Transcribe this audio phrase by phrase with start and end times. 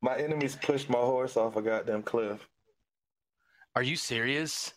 [0.00, 2.46] My enemies pushed my horse off a goddamn cliff.
[3.74, 4.72] Are you serious?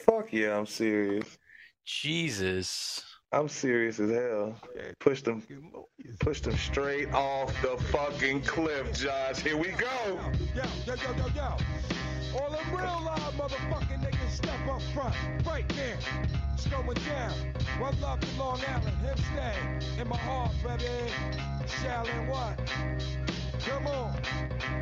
[0.00, 1.38] Fuck yeah, I'm serious.
[1.84, 3.02] Jesus.
[3.32, 4.56] I'm serious as hell.
[5.00, 5.42] Pushed them,
[6.20, 9.40] pushed them straight off the fucking cliff, Josh.
[9.40, 10.20] Here we go.
[10.54, 11.56] Yo, yo, yo, yo, yo.
[12.38, 15.14] All them real live motherfucking niggas step up front.
[15.46, 15.98] Right there.
[16.54, 17.32] It's going down.
[17.78, 18.96] One love to Long Island.
[19.04, 20.00] Hip stay.
[20.00, 20.84] In my heart, baby.
[21.66, 22.58] Shaolin what?
[23.66, 24.14] Come on.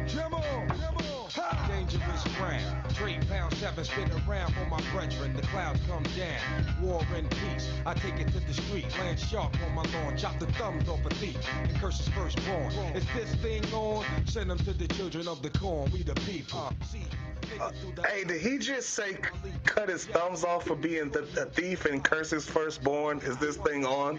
[0.09, 0.69] Come on.
[0.69, 1.31] Come on.
[1.35, 1.67] Ha!
[1.69, 2.95] Dangerous ground.
[2.95, 5.35] Trade pound seven spin around for my brethren.
[5.35, 6.41] The clouds come down.
[6.83, 7.69] War and peace.
[7.87, 8.87] I take it to the street.
[8.99, 10.17] Land sharp on my lawn.
[10.17, 11.37] Chop the thumbs off a thief.
[11.63, 12.73] And curse his firstborn.
[12.95, 14.05] Is this thing on?
[14.27, 15.91] Send them to the children of the corn.
[15.93, 16.59] We the people.
[16.59, 17.05] Uh, See,
[17.43, 19.17] niggas through the- Hey, did he just say
[19.65, 23.19] cut his thumbs off for being the, a thief and curse his firstborn?
[23.21, 24.19] Is this thing on?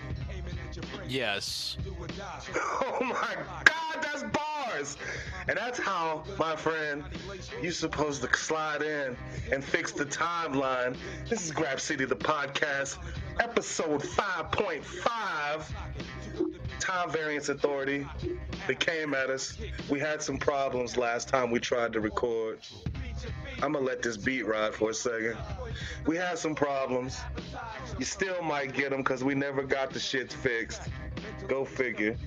[1.07, 1.77] Yes.
[2.55, 4.97] Oh my God, that's bars!
[5.47, 7.03] And that's how, my friend,
[7.61, 9.17] you're supposed to slide in
[9.51, 10.95] and fix the timeline.
[11.27, 12.97] This is Grab City, the podcast,
[13.39, 16.62] episode 5.5.
[16.83, 18.05] Time Variance Authority.
[18.67, 19.57] They came at us.
[19.89, 22.59] We had some problems last time we tried to record.
[23.61, 25.37] I'm gonna let this beat ride for a second.
[26.05, 27.21] We had some problems.
[27.97, 30.81] You still might get them because we never got the shit fixed.
[31.47, 32.17] Go figure.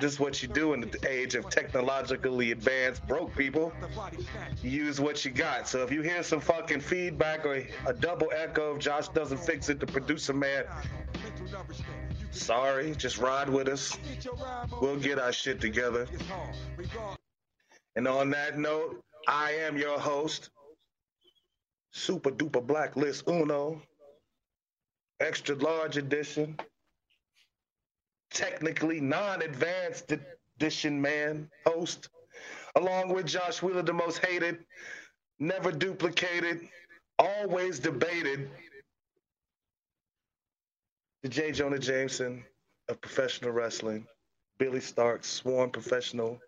[0.00, 3.70] This is what you do in the age of technologically advanced broke people.
[4.62, 5.68] Use what you got.
[5.68, 9.78] So if you hear some fucking feedback or a double echo Josh doesn't fix it,
[9.78, 10.64] the producer man,
[12.36, 13.96] sorry, just ride with us.
[14.80, 16.06] We'll get our shit together.
[17.96, 20.50] And on that note, I am your host,
[21.92, 23.80] Super Duper Blacklist Uno,
[25.20, 26.58] Extra Large Edition,
[28.30, 32.08] technically non advanced edition man, host,
[32.76, 34.58] along with Josh Wheeler, the most hated,
[35.38, 36.68] never duplicated,
[37.18, 38.50] always debated,
[41.22, 41.52] the J.
[41.52, 42.44] Jonah Jameson
[42.88, 44.06] of professional wrestling,
[44.58, 46.38] Billy Starks, sworn professional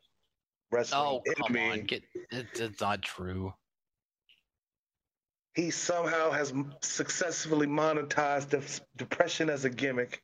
[0.70, 1.80] wrestling Oh, come enemy.
[1.80, 1.86] on.
[1.86, 3.52] Get it, it's not true.
[5.54, 6.52] he somehow has
[6.82, 10.22] successfully monetized def- depression as a gimmick,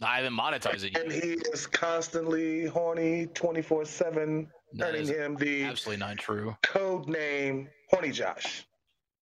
[0.00, 5.62] I haven't monetized it and he is constantly horny 24 7, That earning him the
[5.64, 6.56] absolutely not true.
[6.62, 8.66] code name Horny Josh.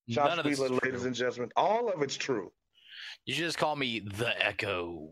[0.08, 1.50] Josh None of this Wheeler, ladies and gentlemen.
[1.54, 2.50] All of it's true.
[3.26, 5.10] You should just call me the Echo.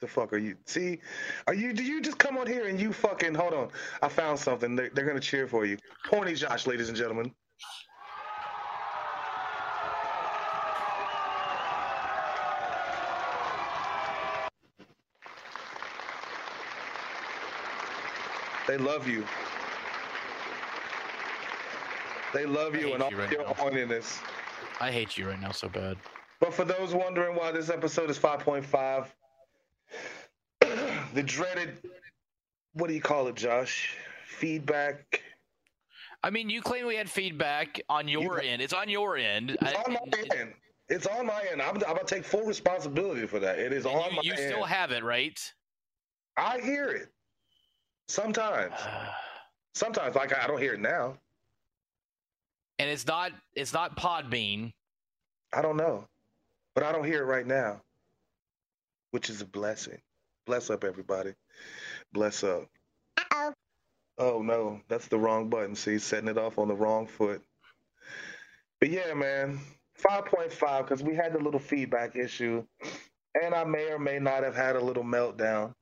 [0.00, 0.56] The fuck are you?
[0.66, 0.98] See,
[1.46, 1.72] are you?
[1.72, 3.68] Do you just come on here and you fucking hold on?
[4.02, 4.74] I found something.
[4.74, 5.78] They're, they're gonna cheer for you.
[6.10, 7.32] Horny Josh, ladies and gentlemen.
[18.66, 19.24] They love you.
[22.32, 23.52] They love you and all you right your now.
[23.52, 24.20] horniness.
[24.80, 25.96] I hate you right now so bad.
[26.42, 29.06] But for those wondering why this episode is 5.5,
[31.14, 31.78] the dreaded,
[32.72, 33.94] what do you call it, Josh?
[34.26, 35.22] Feedback.
[36.24, 38.60] I mean, you claim we had feedback on your You- end.
[38.60, 39.50] It's on your end.
[39.52, 40.54] It's I- on my and- end.
[40.88, 41.62] It's on my end.
[41.62, 43.60] I'm, I'm going to take full responsibility for that.
[43.60, 44.40] It is on you my you end.
[44.42, 45.38] You still have it, right?
[46.36, 47.08] I hear it.
[48.08, 48.74] Sometimes.
[49.74, 51.16] Sometimes, like I don't hear it now.
[52.80, 54.72] and it's not it's not Podbean.
[55.54, 56.08] I don't know.
[56.74, 57.82] But I don't hear it right now,
[59.10, 59.98] which is a blessing.
[60.46, 61.34] Bless up, everybody.
[62.12, 62.64] Bless up.
[63.18, 63.52] Uh-oh.
[64.18, 64.80] Oh, no.
[64.88, 65.74] That's the wrong button.
[65.74, 67.42] See, setting it off on the wrong foot.
[68.80, 69.60] But yeah, man.
[70.02, 72.64] 5.5, because we had the little feedback issue.
[73.40, 75.72] And I may or may not have had a little meltdown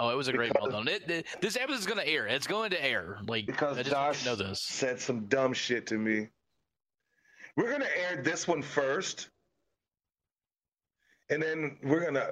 [0.00, 0.88] Oh, it was a great Because- well done.
[0.94, 2.28] It, it- this episode's gonna air.
[2.28, 3.18] It's going to air.
[3.26, 4.62] Like because I just Josh know this.
[4.62, 6.28] said some dumb shit to me.
[7.56, 9.28] We're gonna air this one first,
[11.30, 12.30] and then we're gonna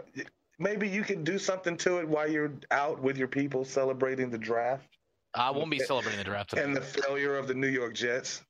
[0.59, 4.39] maybe you can do something to it while you're out with your people celebrating the
[4.39, 4.97] draft
[5.37, 6.63] I won't be celebrating the draft today.
[6.63, 8.43] and the failure of the New York Jets.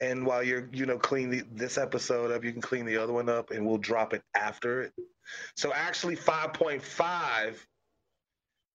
[0.00, 3.12] And while you're, you know, clean the, this episode up, you can clean the other
[3.12, 4.92] one up, and we'll drop it after it.
[5.56, 7.54] So actually, 5.5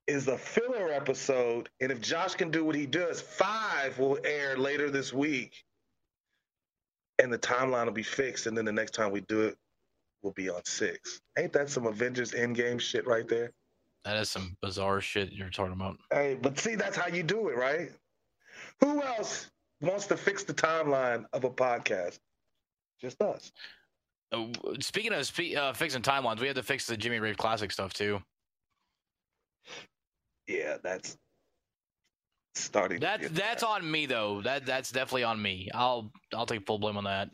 [0.08, 4.58] is the filler episode, and if Josh can do what he does, five will air
[4.58, 5.64] later this week,
[7.20, 8.46] and the timeline will be fixed.
[8.46, 9.58] And then the next time we do it,
[10.24, 11.22] we'll be on six.
[11.38, 13.52] Ain't that some Avengers Endgame shit right there?
[14.06, 15.98] That is some bizarre shit you're talking about.
[16.12, 17.92] Hey, but see, that's how you do it, right?
[18.82, 19.50] Who else
[19.82, 22.20] wants to fix the timeline of a podcast?
[23.00, 23.52] Just us.
[24.32, 24.48] Uh,
[24.80, 27.94] speaking of spe- uh, fixing timelines, we had to fix the Jimmy Rave Classic stuff
[27.94, 28.22] too.
[30.48, 31.18] yeah, that's
[32.56, 33.00] starting.
[33.00, 34.42] to That's that's on me though.
[34.42, 35.70] That that's definitely on me.
[35.74, 37.30] I'll I'll take full blame on that.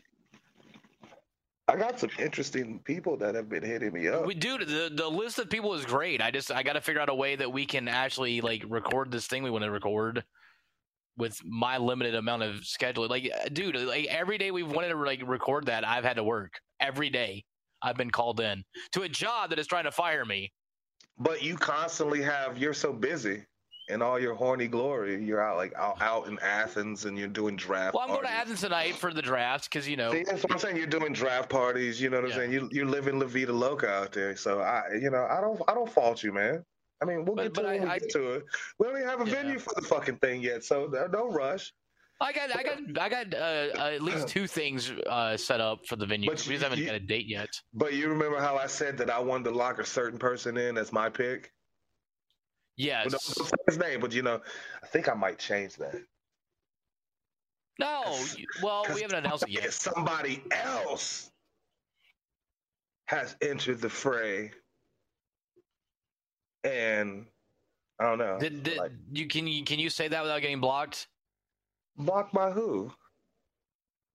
[1.69, 4.25] I got some interesting people that have been hitting me up.
[4.25, 6.21] We, dude, the the list of people is great.
[6.21, 9.11] I just I got to figure out a way that we can actually like record
[9.11, 10.23] this thing we want to record
[11.15, 13.07] with my limited amount of schedule.
[13.07, 16.23] Like, uh, dude, like every day we've wanted to like record that, I've had to
[16.23, 17.43] work every day.
[17.83, 18.63] I've been called in
[18.93, 20.51] to a job that is trying to fire me.
[21.19, 23.43] But you constantly have you're so busy
[23.89, 25.23] in all your horny glory.
[25.23, 27.93] You're out like out, out in Athens and you're doing draft.
[27.95, 28.31] Well, I'm going to.
[28.31, 30.11] Athens tonight for the draft because you know.
[30.11, 30.77] See, that's what I'm saying.
[30.77, 31.99] You're doing draft parties.
[32.01, 32.35] You know what I'm Yeah.
[32.37, 32.51] saying.
[32.53, 34.35] You you're living La Vida Loca out there.
[34.35, 36.63] So I, you know, I don't I don't fault you, man.
[37.01, 38.45] I mean, we'll But- get to it when I- get to it.
[38.77, 39.35] We don't even have a Yeah.
[39.35, 41.71] venue for the fucking thing yet, so don't rush.
[42.21, 43.37] I got, I got, I got uh,
[43.81, 46.29] uh, at least two things uh, set up for the venue.
[46.29, 47.47] But we haven't you- got a date yet.
[47.73, 50.77] But you remember how I said that I wanted to lock a certain person in
[50.77, 51.53] as my pick?
[52.79, 53.11] Yes.
[53.11, 54.39] Well, don't say his name, but you know,
[54.81, 55.95] I think I might change that.
[57.77, 58.17] No.
[58.37, 59.73] you- Well, we haven't announced it yet.
[59.73, 61.29] Somebody else
[63.07, 64.51] has entered the fray,
[66.63, 67.25] and
[67.99, 68.37] I don't know.
[68.39, 71.07] Did, did like, you can you can you say that without getting blocked?
[71.97, 72.93] Blocked by who?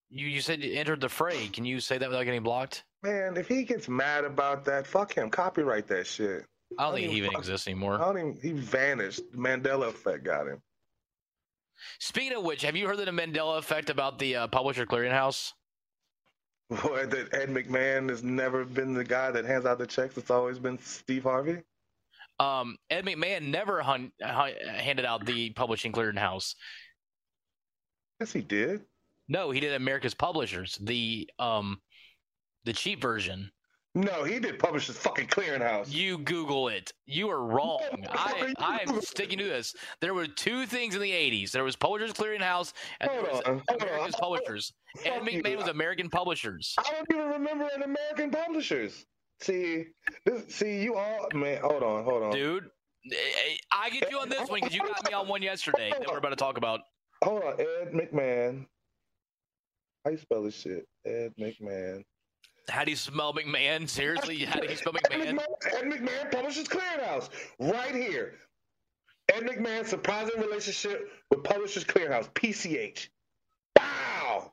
[0.08, 1.48] You you said you entered the fray.
[1.48, 2.84] Can you say that without getting blocked?
[3.02, 5.28] Man, if he gets mad about that, fuck him.
[5.28, 6.46] Copyright that shit.
[6.78, 7.98] I don't I think he even exists I anymore.
[7.98, 8.38] don't even.
[8.40, 9.20] He vanished.
[9.30, 10.60] The Mandela effect got him.
[12.00, 15.52] Speaking of which, have you heard of the Mandela effect about the uh, Publisher Clearinghouse?
[16.70, 20.16] Boy, that Ed McMahon has never been the guy that hands out the checks.
[20.16, 21.58] It's always been Steve Harvey.
[22.40, 26.54] Um, Ed McMahon never hun- hun- handed out the Publishing Clearinghouse.
[28.18, 28.82] Yes, he did.
[29.28, 31.80] No, he did America's Publishers, the um,
[32.64, 33.50] the cheap version.
[33.96, 35.92] No, he did Publishers fucking Clearinghouse.
[35.92, 36.92] You Google it.
[37.06, 37.80] You are wrong.
[38.10, 39.72] I I am sticking to this.
[40.00, 41.52] There were two things in the '80s.
[41.52, 44.16] There was Publishers Clearinghouse and there was on, America's.
[44.16, 44.72] Publishers.
[45.06, 46.74] And McMahon was American Publishers.
[46.78, 49.06] I don't even remember an American Publishers.
[49.40, 49.86] See,
[50.24, 51.60] this, see, you all man.
[51.62, 52.64] Hold on, hold on, Dude,
[53.12, 53.16] eh,
[53.72, 56.18] I get you on this one because you got me on one yesterday that we're
[56.18, 56.80] about to talk about.
[57.22, 57.60] hold on.
[57.60, 58.66] Ed McMahon.
[60.04, 60.86] How you spell this shit?
[61.06, 62.02] Ed McMahon.
[62.68, 63.88] How do you smell McMahon?
[63.88, 65.38] Seriously, how do you spell Ed McMahon?
[65.38, 67.28] McMahon, Ed McMahon Publishers Clearinghouse,
[67.58, 68.34] right here.
[69.32, 73.08] Ed McMahon's surprising relationship with Publishers Clearinghouse, PCH.
[73.78, 74.52] Wow.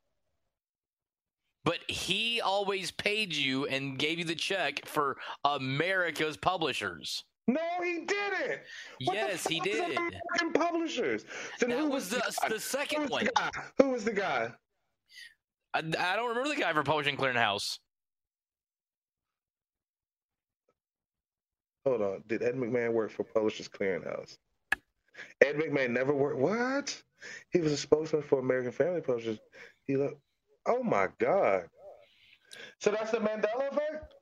[1.63, 7.23] But he always paid you and gave you the check for America's Publishers.
[7.47, 8.61] No, he didn't.
[9.05, 9.97] What Yes, he did.
[9.97, 11.25] American Publishers.
[11.59, 12.17] Then That who was the,
[12.47, 13.25] the Who second was one.
[13.25, 13.51] the?
[13.83, 14.51] Who was the guy?
[15.73, 17.79] I, I don't remember the guy for Publishing Clearinghouse.
[21.85, 22.23] Hold on.
[22.27, 24.37] Did Ed McMahon work for Publishers Clearinghouse?
[25.41, 26.39] Ed McMahon never worked.
[26.39, 27.01] What?
[27.51, 29.39] He was a spokesman for American Family Publishers.
[29.85, 30.17] He look.
[30.65, 31.65] Oh my God.
[32.79, 34.13] So that's the Mandela effect.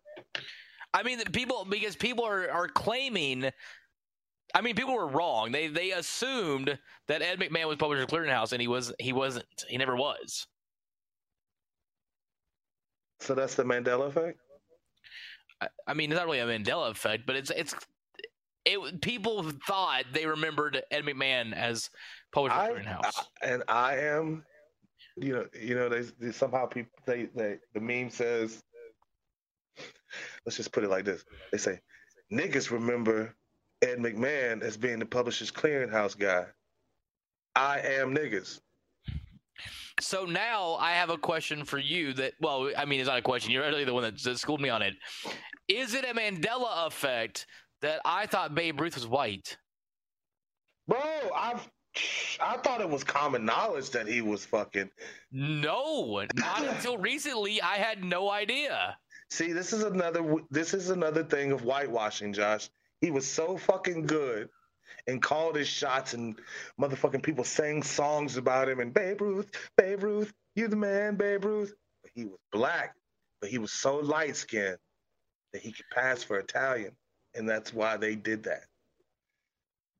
[0.93, 3.51] I mean, people because people are, are claiming.
[4.55, 5.51] I mean, people were wrong.
[5.51, 6.77] They they assumed
[7.07, 9.45] that Ed McMahon was Publishers Clearinghouse, and he was he wasn't.
[9.67, 10.47] He never was.
[13.19, 14.39] So that's the Mandela effect.
[15.87, 17.75] I, mean, it's not really a Mandela effect, but it's it's
[18.65, 19.01] it.
[19.01, 21.89] People thought they remembered Ed McMahon as
[22.31, 23.01] Publisher I, Clearinghouse.
[23.17, 24.45] I- and I am,
[25.17, 28.63] you know, you know, they, they somehow people they, they the meme says,
[30.45, 31.79] let's just put it like this: they say,
[32.31, 33.35] niggas remember
[33.81, 36.45] Ed McMahon as being the Publishers Clearinghouse guy.
[37.55, 38.59] I am niggas.
[40.01, 42.13] So now I have a question for you.
[42.13, 43.51] That well, I mean, it's not a question.
[43.51, 44.93] You're really the one that, that schooled me on it.
[45.67, 47.45] Is it a Mandela effect
[47.81, 49.57] that I thought Babe Ruth was white?
[50.87, 50.99] Bro,
[51.35, 51.67] I've
[52.39, 54.89] I thought it was common knowledge that he was fucking.
[55.31, 57.61] No, not until recently.
[57.61, 58.97] I had no idea.
[59.29, 62.69] See, this is another this is another thing of whitewashing, Josh.
[63.01, 64.49] He was so fucking good
[65.07, 66.39] and called his shots and
[66.79, 71.45] motherfucking people sang songs about him and Babe Ruth, Babe Ruth, you the man, Babe
[71.45, 71.73] Ruth.
[72.03, 72.95] But he was black,
[73.41, 74.77] but he was so light skinned
[75.53, 76.91] that he could pass for Italian.
[77.35, 78.63] And that's why they did that.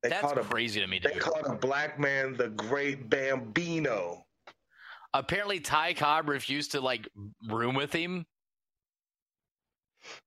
[0.02, 4.24] They That's called a crazy to me, they called a black man the great Bambino.
[5.12, 7.08] Apparently, Ty Cobb refused to like
[7.48, 8.24] room with him.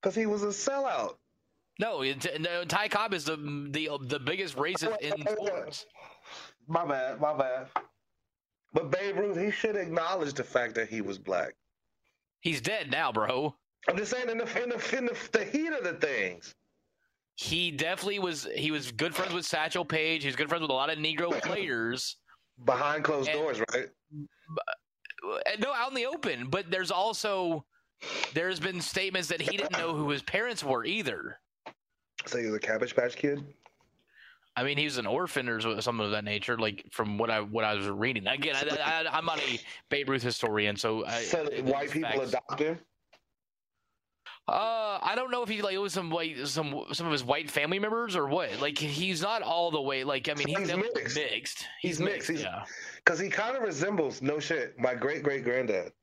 [0.02, 1.16] Because he was a sellout.
[1.84, 2.02] No,
[2.40, 3.36] no, Ty Cobb is the
[3.72, 5.86] the the biggest racist in sports.
[6.68, 7.68] My bad, my bad.
[8.72, 11.56] But Babe Ruth, he should acknowledge the fact that he was black.
[12.40, 13.54] He's dead now, bro.
[13.90, 16.56] I'm just saying, in the in the, in the, the heat of the things,
[17.36, 18.48] he definitely was.
[18.56, 20.24] He was good friends with Satchel Paige.
[20.24, 22.16] He was good friends with a lot of Negro players.
[22.64, 23.88] Behind closed And- doors, right?
[25.60, 26.50] No, out in the open.
[26.50, 27.66] But there's also
[28.34, 31.40] there's been statements that he didn't know who his parents were either.
[32.26, 33.44] So you're the Cabbage Patch Kid?
[34.56, 36.58] I mean, he was an orphan or something of that nature.
[36.58, 38.28] Like from what I what I was reading.
[38.28, 42.30] Again, I, I, I'm not a Babe Ruth historian, so I, so white people facts.
[42.30, 42.80] adopt him?
[44.48, 47.24] Uh, I don't know if he like it was some white some some of his
[47.24, 48.60] white family members or what.
[48.62, 50.04] Like he's not all the way.
[50.04, 51.16] Like I mean, he's, He's mixed.
[51.16, 51.66] mixed.
[51.82, 52.30] He's mixed.
[52.30, 52.64] He's- yeah.
[52.98, 55.94] Because he kind of resembles, no shit, my great great granddad.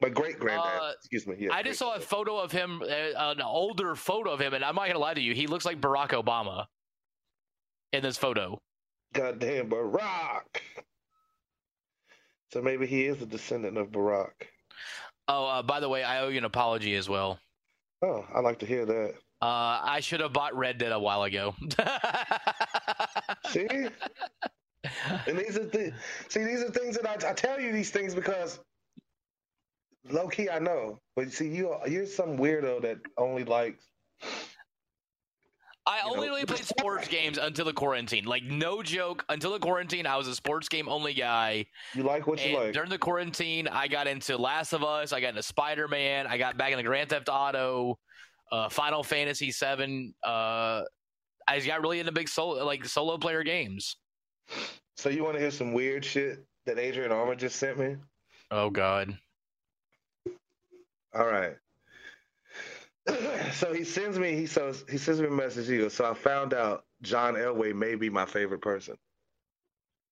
[0.00, 0.80] My great granddad.
[0.80, 1.36] Uh, Excuse me.
[1.38, 2.86] Yeah, I just saw a photo of him, uh,
[3.16, 5.80] an older photo of him, and I'm not gonna lie to you, he looks like
[5.80, 6.66] Barack Obama
[7.92, 8.60] in this photo.
[9.12, 10.60] Goddamn Barack.
[12.52, 14.32] So maybe he is a descendant of Barack.
[15.26, 17.38] Oh, uh, by the way, I owe you an apology as well.
[18.02, 19.14] Oh, I like to hear that.
[19.42, 21.54] Uh, I should have bought Red Dead a while ago.
[23.48, 23.68] See?
[25.26, 25.92] And these are the
[26.28, 28.60] see these are things that I, I tell you these things because
[30.10, 33.84] low key I know, but see you you're some weirdo that only likes
[35.86, 38.24] I only know- really played sports games until the quarantine.
[38.26, 41.64] Like no joke, until the quarantine, I was a sports game only guy.
[41.94, 42.72] you like what you And like.
[42.74, 45.14] during the quarantine, I got into Last of Us.
[45.14, 46.26] I got into Spider Man.
[46.26, 47.98] I got back into Grand Theft Auto,
[48.52, 50.12] uh, Final Fantasy Seven.
[50.22, 50.82] Uh,
[51.46, 53.96] I got really into big solo like solo player games.
[54.98, 57.96] So you want to hear some weird shit that Adrian Armour just sent me?
[58.50, 59.16] Oh God.
[61.14, 61.56] All right.
[63.54, 65.68] so he sends me he says he sends me a message.
[65.68, 68.96] He goes, so I found out John Elway may be my favorite person.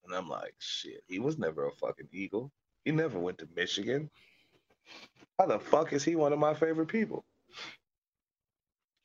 [0.05, 2.53] And I'm like, shit, he was never a fucking Eagle.
[2.85, 4.09] He never went to Michigan.
[5.39, 7.25] How the fuck is he one of my favorite people?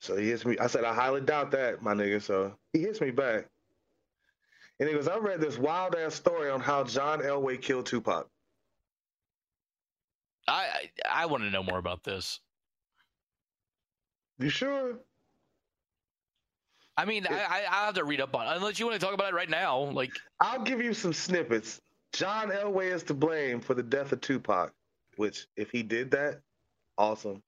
[0.00, 0.56] So he hits me.
[0.58, 2.22] I said, I highly doubt that, my nigga.
[2.22, 3.48] So he hits me back.
[4.80, 8.28] And he goes, I read this wild ass story on how John Elway killed Tupac.
[10.52, 12.40] I I, I want to know more about this.
[14.38, 14.98] You sure?
[16.96, 18.56] I mean, I, I I have to read up on it.
[18.56, 19.78] unless you want to talk about it right now.
[19.80, 21.80] Like, I'll give you some snippets.
[22.12, 24.72] John Elway is to blame for the death of Tupac,
[25.16, 26.40] which, if he did that,
[26.98, 27.42] awesome.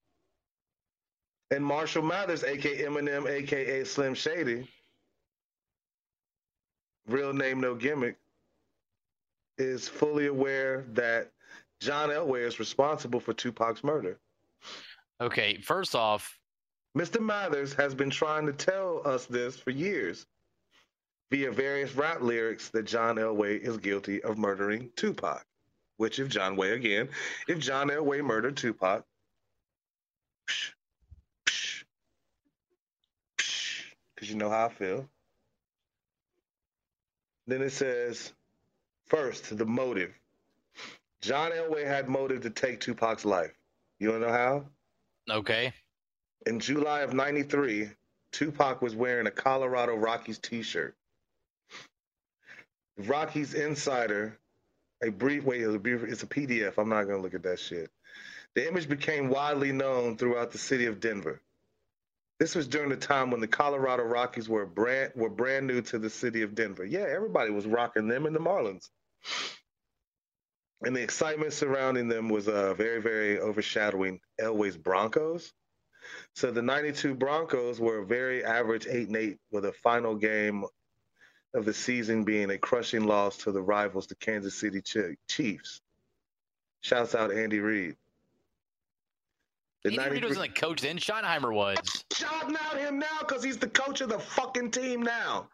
[1.50, 4.66] And Marshall Mathers, aka Eminem, aka Slim Shady,
[7.06, 8.16] real name, no gimmick,
[9.58, 11.30] is fully aware that
[11.84, 14.18] John Elway is responsible for Tupac's murder.
[15.20, 16.38] okay, first off,
[16.96, 17.20] Mr.
[17.20, 20.26] Mathers has been trying to tell us this for years
[21.30, 25.44] via various rap lyrics that John Elway is guilty of murdering Tupac.
[25.96, 27.08] Which, if John Way again,
[27.46, 29.04] if John Elway murdered Tupac,
[34.14, 35.08] because you know how I feel.
[37.46, 38.32] Then it says,
[39.06, 40.14] first, the motive.
[41.24, 43.54] John Elway had motive to take Tupac's life.
[43.98, 44.64] You want to know how?
[45.38, 45.72] okay,
[46.44, 47.88] In July of 93,
[48.30, 50.94] Tupac was wearing a Colorado Rockies t shirt.
[52.98, 54.38] Rockies Insider,
[55.02, 56.76] a brief, wait, it's a, brief, it's a PDF.
[56.76, 57.90] I'm not going to look at that shit.
[58.54, 61.40] The image became widely known throughout the city of Denver.
[62.38, 65.98] This was during the time when the Colorado Rockies were brand were brand new to
[65.98, 66.84] the city of Denver.
[66.84, 68.90] Yeah, everybody was rocking them and the Marlins.
[70.86, 75.52] And the excitement surrounding them was uh, very, very overshadowing Elway's Broncos.
[76.34, 80.64] So the 92 Broncos were a very average 8 and 8 with a final game
[81.54, 84.82] of the season being a crushing loss to the rivals, the Kansas City
[85.28, 85.80] Chiefs.
[86.80, 87.96] Shouts out Andy Reid.
[89.84, 90.98] The Andy Reid 93 wasn't the coach then.
[90.98, 91.78] Schottenheimer was.
[92.12, 95.48] shouting out him now because he's the coach of the fucking team now.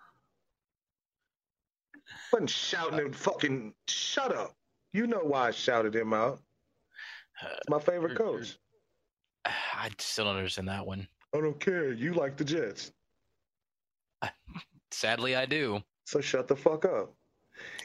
[2.32, 4.56] Wasn't shouting him fucking shut up.
[4.92, 6.40] You know why I shouted him out.
[7.42, 8.58] It's my favorite coach.
[9.44, 11.06] I still don't understand that one.
[11.34, 11.92] I don't care.
[11.92, 12.92] You like the Jets.
[14.90, 15.80] Sadly, I do.
[16.04, 17.14] So shut the fuck up.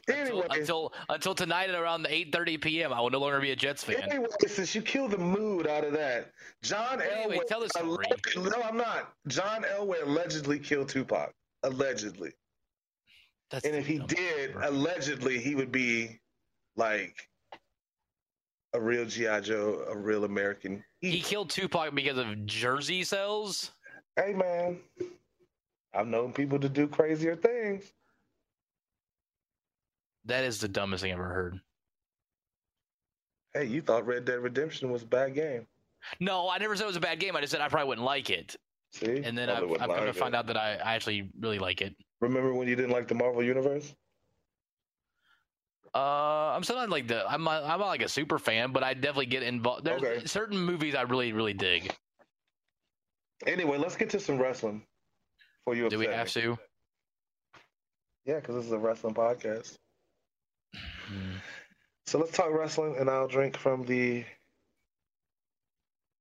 [0.07, 3.83] Anyway, until until tonight at around 8:30 p.m., I will no longer be a Jets
[3.83, 3.97] fan.
[4.03, 6.31] anyway, since you killed the mood out of that,
[6.61, 7.47] John Anyway, Elway.
[7.47, 8.05] tell the story.
[8.09, 9.13] alleged- no, I'm not.
[9.27, 11.33] John Elway allegedly killed Tupac.
[11.63, 12.31] Allegedly.
[13.51, 16.19] That's And if he did, allegedly, he would be
[16.75, 17.29] like
[18.73, 20.83] a real GI Joe, a real American.
[21.01, 23.71] he killed Tupac because of jersey sales.
[24.15, 24.79] hey man,
[25.93, 27.93] I've known people to do crazier things.
[30.25, 31.59] That is the dumbest thing I've ever heard.
[33.53, 35.67] Hey, you thought Red Dead Redemption was a bad game.
[36.19, 37.35] No, I never said it was a bad game.
[37.35, 38.55] I just said I probably wouldn't like it.
[38.91, 39.23] See?
[39.23, 41.93] and then I've, I've come to find out that I, I actually really like it.
[42.21, 43.93] Remember when you didn't like the Marvel Universe?
[45.95, 48.83] Uh, I'm still not like the I'm not, I'm not like a super fan, but
[48.83, 49.85] I definitely get involved.
[49.85, 50.25] There's Okay.
[50.25, 51.95] certain movies I really really dig.
[53.47, 54.83] Anyway, let's get to some wrestling.
[55.63, 56.57] For you, Do we have to?
[58.25, 59.77] Yeah, because this is a wrestling podcast.
[60.75, 61.35] Hmm.
[62.07, 64.25] So let's talk wrestling, and I'll drink from the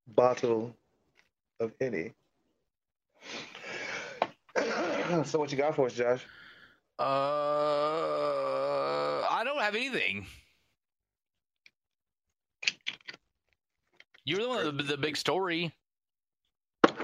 [0.07, 0.75] bottle
[1.61, 2.13] of any.
[5.25, 6.25] so what you got for us, Josh?
[6.99, 7.05] Uh,
[9.65, 10.27] have anything.
[14.25, 15.73] You were the one with the, big story.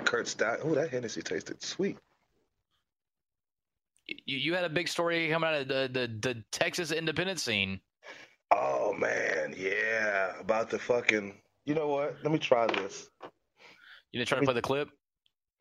[0.04, 0.60] Kurt Stout.
[0.62, 1.98] Oh, that Hennessy tasted sweet.
[4.06, 7.80] You, you had a big story coming out of the, the, the Texas independent scene.
[8.52, 11.34] Oh man, yeah, about the fucking.
[11.66, 12.16] You know what?
[12.22, 13.08] Let me try this.
[14.12, 14.88] You didn't try to play the clip.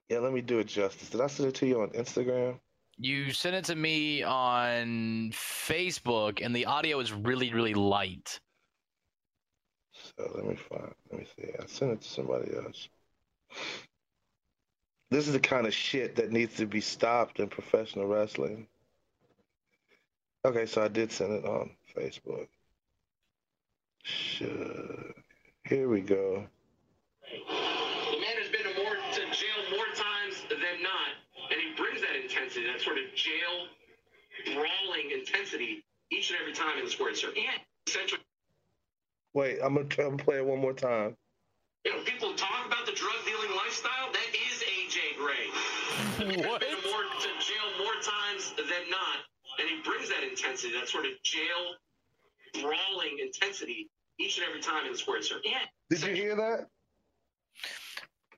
[0.10, 1.10] Yeah, let me do it justice.
[1.10, 2.60] Did I send it to you on Instagram?
[3.01, 8.39] You sent it to me on Facebook, and the audio is really really light.
[9.94, 10.94] So let me find.
[11.10, 11.50] Let me see.
[11.58, 12.89] I sent it to somebody else.
[15.12, 18.68] This is the kind of shit that needs to be stopped in professional wrestling.
[20.46, 22.48] Okay, so I did send it on Facebook.
[24.03, 25.15] Shit.
[25.65, 26.48] Here we go.
[32.29, 33.67] Intensity, that sort of jail
[34.53, 37.17] brawling intensity, each and every time in the sport.
[37.17, 38.21] So, and essentially,
[39.33, 41.15] Wait, I'm gonna, I'm gonna play it one more time.
[41.86, 44.12] you know, people talk about the drug dealing lifestyle.
[44.12, 46.48] That is AJ Gray.
[46.48, 46.63] What?
[46.63, 49.17] He's been more, to jail more times than not,
[49.59, 51.75] and he brings that intensity, that sort of jail
[52.62, 55.24] brawling intensity, each and every time in the sport.
[55.24, 55.59] So, yeah.
[55.89, 56.65] Did you hear that?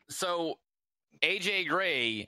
[0.10, 0.56] So,
[1.24, 2.28] AJ Gray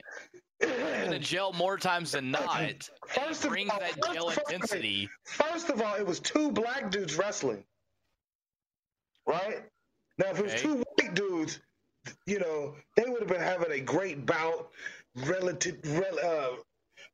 [0.66, 2.88] been to jail more times than not.
[3.06, 5.08] First of brings all, that first jail of intensity.
[5.24, 7.64] First of all, it was two black dudes wrestling,
[9.26, 9.62] right?
[10.18, 10.62] Now, if it was Okay.
[10.62, 11.60] two white dudes,
[12.26, 14.70] you know, they would have been having a great bout,
[15.16, 16.56] relative, rel, uh,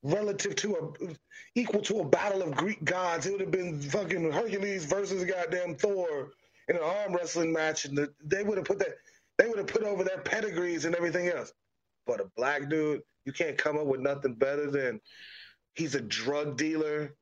[0.02, 1.14] relative to a
[1.54, 3.26] equal to a battle of Greek gods.
[3.26, 6.32] It would have been fucking Hercules versus goddamn Thor
[6.68, 8.96] in an arm wrestling match, and the, they would have put that.
[9.38, 11.52] They would have put over their pedigrees and everything else.
[12.06, 15.00] But a black dude, you can't come up with nothing better than
[15.74, 17.14] he's a drug dealer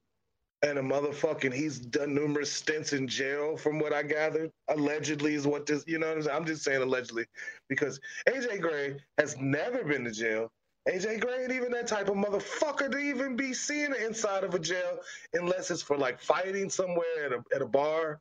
[0.63, 4.51] and a motherfucking he's done numerous stints in jail from what I gathered.
[4.69, 6.37] Allegedly is what this you know what I'm saying?
[6.37, 7.27] I'm just saying allegedly
[7.69, 10.51] because AJ Gray has never been to jail.
[10.89, 14.59] AJ Gray ain't even that type of motherfucker to even be seen inside of a
[14.59, 14.99] jail
[15.35, 18.21] unless it's for like fighting somewhere at a at a bar.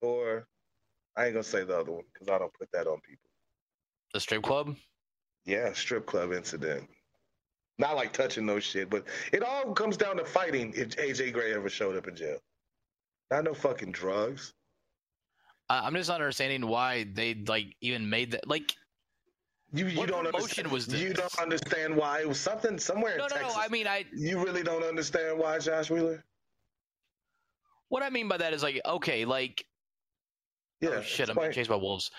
[0.00, 0.46] Or
[1.16, 3.30] I ain't gonna say the other one because I don't put that on people.
[4.12, 4.76] The strip club.
[5.44, 6.88] Yeah, strip club incident.
[7.78, 11.52] Not like touching no shit, but it all comes down to fighting if AJ Gray
[11.54, 12.38] ever showed up in jail.
[13.30, 14.54] Not no fucking drugs.
[15.68, 18.46] I- I'm just not understanding why they like even made that.
[18.48, 18.74] Like,
[19.72, 20.70] You you don't understand.
[20.70, 23.56] was You don't understand why it was something somewhere no, in no, Texas.
[23.56, 23.60] no.
[23.62, 26.24] I mean, I you really don't understand why, Josh Wheeler?
[27.88, 29.66] what I mean by that is like, okay, like,
[30.82, 30.94] oh, Yeah.
[30.98, 32.10] oh shit, I'm being chased by wolves.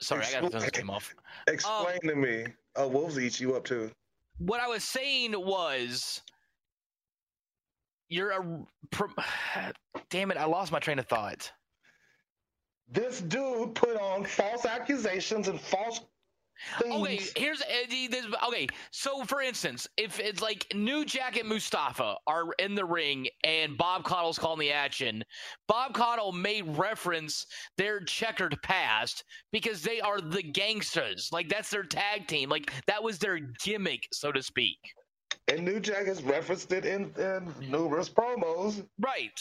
[0.00, 0.86] Sorry, I gotta turn this Explain.
[0.86, 1.14] game off.
[1.46, 2.46] explain um, to me.
[2.76, 3.90] Oh, wolves eat you up too.
[4.38, 6.22] What I was saying was,
[8.08, 8.64] you're a.
[8.90, 9.08] Pro-
[10.10, 10.36] Damn it!
[10.36, 11.52] I lost my train of thought.
[12.88, 16.00] This dude put on false accusations and false
[16.80, 16.94] things.
[16.94, 18.08] Okay, here's uh, Eddie.
[18.08, 22.84] This, okay, so for instance, if it's like New Jack and Mustafa are in the
[22.84, 25.24] ring and Bob Caudle's calling the action,
[25.68, 31.28] Bob Caudle may reference their checkered past because they are the gangsters.
[31.32, 32.48] Like that's their tag team.
[32.48, 34.78] Like that was their gimmick, so to speak.
[35.48, 38.86] And New Jack has referenced it in, in numerous promos.
[39.00, 39.38] Right.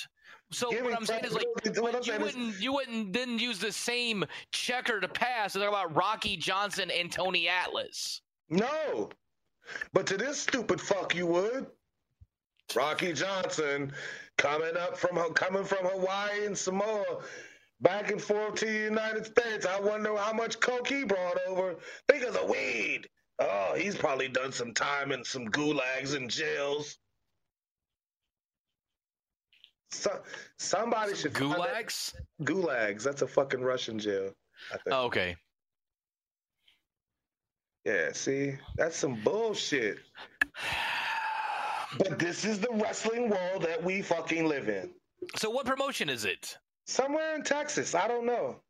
[0.51, 3.71] So Giving what I'm saying is like you saying wouldn't you wouldn't then use the
[3.71, 8.21] same checkered past to talk about Rocky Johnson and Tony Atlas.
[8.49, 9.09] No.
[9.93, 11.67] But to this stupid fuck, you would.
[12.75, 13.93] Rocky Johnson
[14.37, 17.23] coming up from coming from Hawaii and Samoa,
[17.79, 19.65] back and forth to the United States.
[19.65, 21.75] I wonder how much coke he brought over.
[22.09, 23.07] Think of the weed.
[23.39, 26.97] Oh, he's probably done some time in some gulags and jails.
[29.91, 30.21] So,
[30.57, 32.15] somebody should find that- Gulags?
[32.43, 33.03] Gulags.
[33.03, 34.33] That's a fucking Russian jail.
[34.71, 34.87] I think.
[34.95, 35.35] Oh, okay.
[37.85, 39.99] Yeah, see, that's some bullshit.
[41.97, 44.93] But this is the wrestling world that we fucking live in.
[45.35, 46.57] So what promotion is it?
[46.85, 48.61] Somewhere in Texas, I don't know.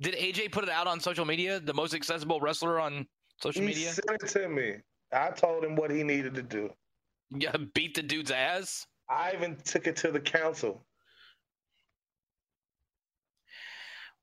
[0.00, 1.60] Did AJ put it out on social media?
[1.60, 3.06] The most accessible wrestler on
[3.40, 3.92] social He media?
[3.92, 4.76] sent it to me.
[5.12, 6.72] I told him what he needed to do.
[7.36, 8.86] Yeah, beat the dude's ass.
[9.08, 10.80] I even took it to the council.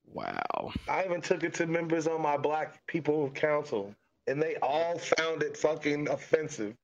[0.06, 0.74] Wow.
[0.90, 3.96] I even took it to members on my Black People Council,
[4.28, 6.76] and they all found it fucking offensive.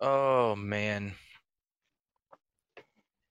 [0.00, 1.12] Oh man.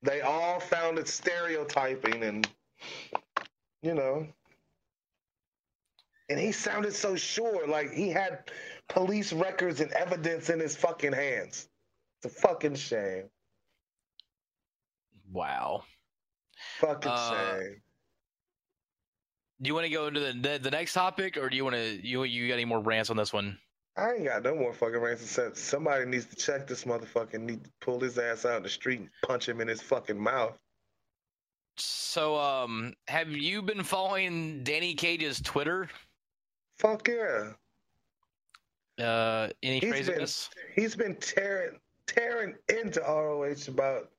[0.02, 2.48] They all found it stereotyping, and
[3.82, 4.28] you know.
[6.30, 8.52] And he sounded so sure, like he had
[8.88, 11.69] police records and evidence in his fucking hands.
[12.22, 13.30] It's a fucking shame.
[15.32, 15.84] Wow.
[16.80, 17.82] Fucking Uh, shame.
[19.62, 21.76] Do you want to go into the, the the next topic, or do you want
[21.76, 23.58] to you you got any more rants on this one?
[23.98, 27.40] I ain't got no more fucking rants except somebody needs to check this motherfucker.
[27.40, 30.18] Need to pull his ass out in the street and punch him in his fucking
[30.22, 30.58] mouth.
[31.78, 35.90] So, um, have you been following Danny Cage's Twitter?
[36.78, 37.52] Fuck yeah.
[39.04, 40.50] Uh, any He's been- craziness?
[40.76, 41.78] He's been tearing
[42.14, 44.10] tearing into ROH about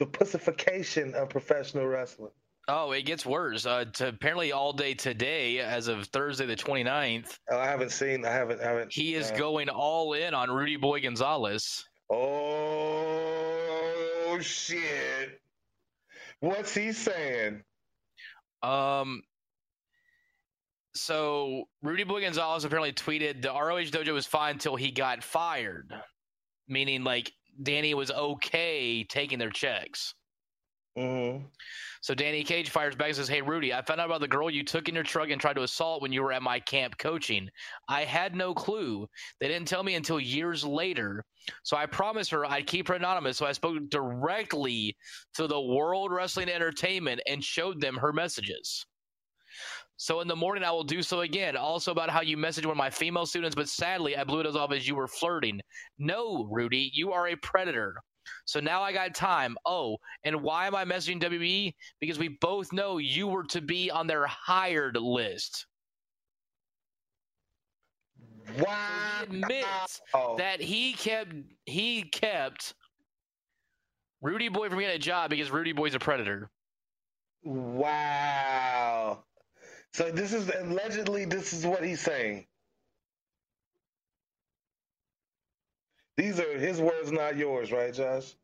[0.00, 2.32] the pussification of professional wrestling.
[2.66, 3.66] Oh, it gets worse.
[3.66, 8.24] Uh, to apparently all day today, as of Thursday the 29th, Oh, I haven't seen.
[8.24, 8.60] I haven't.
[8.60, 8.92] I haven't.
[8.92, 11.84] he is uh, going all in on Rudy Boy Gonzalez.
[13.08, 15.40] Oh shit!
[16.40, 17.62] What's he saying?
[18.62, 19.22] Um,
[20.94, 25.92] so Rudy Boy Gonzalez apparently tweeted the ROH dojo was fine until he got fired,
[26.68, 30.14] meaning like Danny was okay taking their checks.
[30.96, 31.38] hmm
[32.02, 34.48] So Danny Cage fires back and says, Hey Rudy, I found out about the girl
[34.50, 36.98] you took in your truck and tried to assault when you were at my camp
[36.98, 37.48] coaching.
[37.88, 39.08] I had no clue.
[39.40, 41.24] They didn't tell me until years later.
[41.64, 43.38] So I promised her I'd keep her anonymous.
[43.38, 44.96] So I spoke directly
[45.34, 48.86] to the World Wrestling Entertainment and showed them her messages.
[49.96, 51.56] So in the morning I will do so again.
[51.56, 54.46] Also about how you messaged one of my female students, but sadly I blew it
[54.46, 55.60] off as you were flirting.
[55.98, 57.94] No, Rudy, you are a predator.
[58.46, 59.56] So now I got time.
[59.66, 61.74] Oh, and why am I messaging WB?
[62.00, 65.66] Because we both know you were to be on their hired list.
[68.58, 69.24] Wow.
[69.30, 71.32] He admits Oh, that he kept
[71.66, 72.74] he kept
[74.20, 76.50] Rudy Boy from getting a job because Rudy Boy's a predator.
[77.42, 79.24] wow.
[79.94, 82.46] So this is allegedly this is what he's saying.
[86.16, 88.34] These are his words, not yours, right, Josh?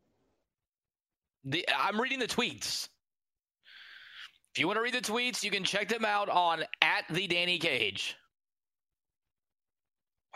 [1.43, 2.87] The, I'm reading the tweets.
[4.53, 7.27] If you want to read the tweets, you can check them out on at the
[7.27, 8.15] Danny Cage.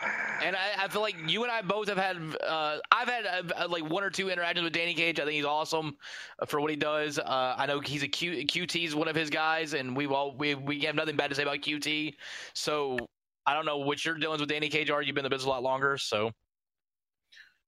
[0.02, 3.66] And I, I feel like you and I both have had, uh, I've had uh,
[3.68, 5.18] like one or two interactions with Danny Cage.
[5.18, 5.96] I think he's awesome
[6.38, 7.18] uh, for what he does.
[7.18, 10.36] Uh, I know he's a Q, QT is one of his guys, and we've all
[10.36, 12.14] we we have nothing bad to say about QT.
[12.52, 12.98] So
[13.46, 15.00] I don't know what your dealings with Danny Cage are.
[15.00, 16.30] You've been in the business a lot longer, so.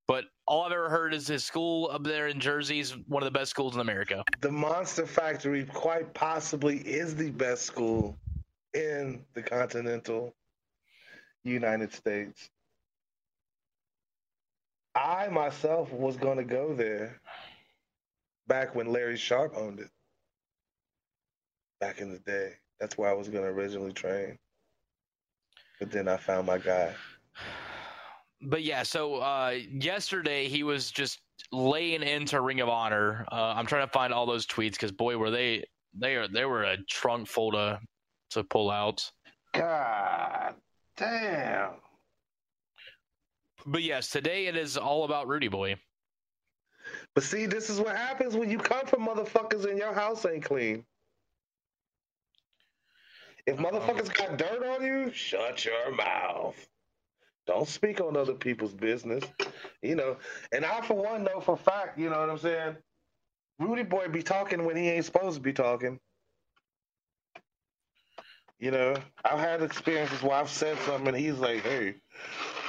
[0.07, 3.27] But all I've ever heard is his school up there in Jersey is one of
[3.31, 4.25] the best schools in America.
[4.41, 8.19] the Monster Factory quite possibly is the best school
[8.73, 10.35] in the continental
[11.45, 12.51] United States.
[14.95, 17.21] I myself was going to go there
[18.49, 19.91] back when Larry Sharpe owned it.
[21.81, 22.55] Back in the day.
[22.81, 24.37] That's where I was going to originally train.
[25.79, 26.95] But then I found my guy.
[28.43, 31.21] But yeah, so uh, yesterday he was just
[31.53, 33.25] laying into Ring of Honor.
[33.31, 36.45] Uh, I'm trying to find all those tweets because boy, were they they are they
[36.45, 37.81] were a trunk full to
[38.31, 39.11] to pull out.
[39.55, 40.55] God
[40.99, 41.71] damn.
[43.67, 45.77] But yes, today it is all about Rudy Boy.
[47.15, 50.45] But see, this is what happens when you come from motherfuckers and your house ain't
[50.45, 50.85] clean.
[53.47, 53.71] If uh-huh.
[53.71, 56.57] motherfuckers got dirt on you, shut your mouth.
[57.47, 59.25] Don't speak on other people's business.
[59.83, 60.17] You know,
[60.53, 62.77] and I for one know for a fact, you know what I'm saying?
[63.59, 65.99] Rudy Boy be talking when he ain't supposed to be talking.
[68.59, 71.95] You know, I've had experiences where I've said something and he's like, hey,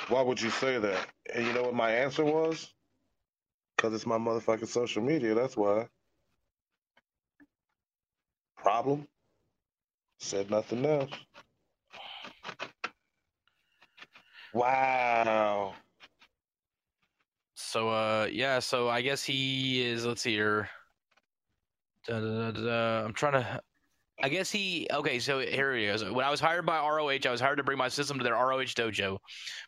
[0.09, 1.07] why would you say that?
[1.33, 2.71] And you know what my answer was?
[3.75, 5.87] Because it's my motherfucking social media, that's why.
[8.57, 9.07] Problem?
[10.19, 11.11] Said nothing else.
[14.53, 15.73] Wow.
[17.55, 20.05] So uh, yeah, so I guess he is.
[20.05, 20.69] Let's see here.
[22.07, 23.61] Da, da, da, I'm trying to.
[24.21, 25.19] I guess he okay.
[25.19, 26.03] So here he goes.
[26.03, 28.33] When I was hired by ROH, I was hired to bring my system to their
[28.33, 29.17] ROH dojo,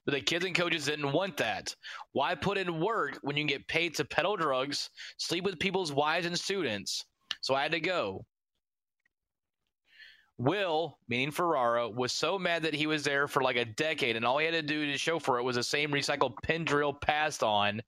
[0.05, 1.73] but the kids and coaches didn't want that.
[2.11, 5.93] Why put in work when you can get paid to peddle drugs, sleep with people's
[5.93, 7.05] wives and students?
[7.41, 8.25] So I had to go.
[10.37, 14.25] Will, meaning Ferrara, was so mad that he was there for like a decade, and
[14.25, 16.93] all he had to do to show for it was the same recycled pin drill
[16.93, 17.81] passed on.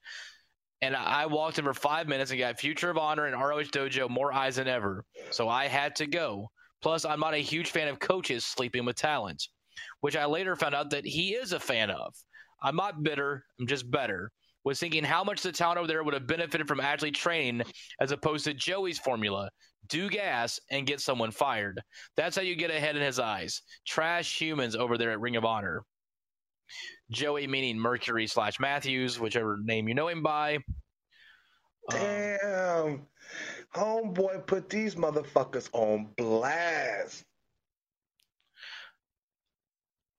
[0.84, 4.10] And I walked in for five minutes and got Future of Honor and ROH Dojo
[4.10, 5.06] more eyes than ever.
[5.32, 6.50] So I had to go.
[6.82, 9.48] Plus, I'm not a huge fan of coaches sleeping with talent,
[10.02, 12.14] which I later found out that he is a fan of.
[12.62, 14.30] I'm not bitter, I'm just better.
[14.66, 17.62] Was thinking how much the talent over there would have benefited from actually training
[18.02, 19.50] as opposed to Joey's formula
[19.88, 21.82] do gas and get someone fired.
[22.18, 23.62] That's how you get ahead in his eyes.
[23.88, 25.86] Trash humans over there at Ring of Honor.
[27.12, 30.56] Joey meaning Mercury slash Matthews, whichever name you know him by.
[31.92, 33.02] Um, Damn.
[33.76, 37.24] Homeboy put these motherfuckers on blast.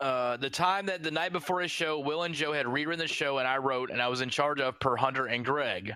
[0.00, 3.08] Uh, the time that the night before his show, Will and Joe had rewritten the
[3.08, 5.92] show, and I wrote, and I was in charge of per Hunter and Greg.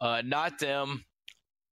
[0.00, 1.04] Uh, not them.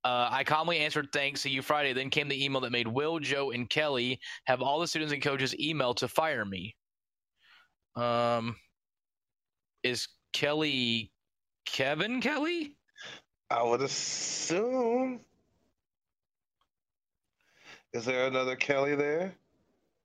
[0.04, 1.92] Uh, I calmly answered thanks, see you Friday.
[1.92, 5.22] Then came the email that made Will, Joe, and Kelly have all the students and
[5.22, 6.74] coaches email to fire me.
[7.98, 8.56] Um,
[9.82, 11.10] is Kelly
[11.66, 12.74] Kevin Kelly?
[13.50, 15.20] I would assume.
[17.92, 19.34] Is there another Kelly there?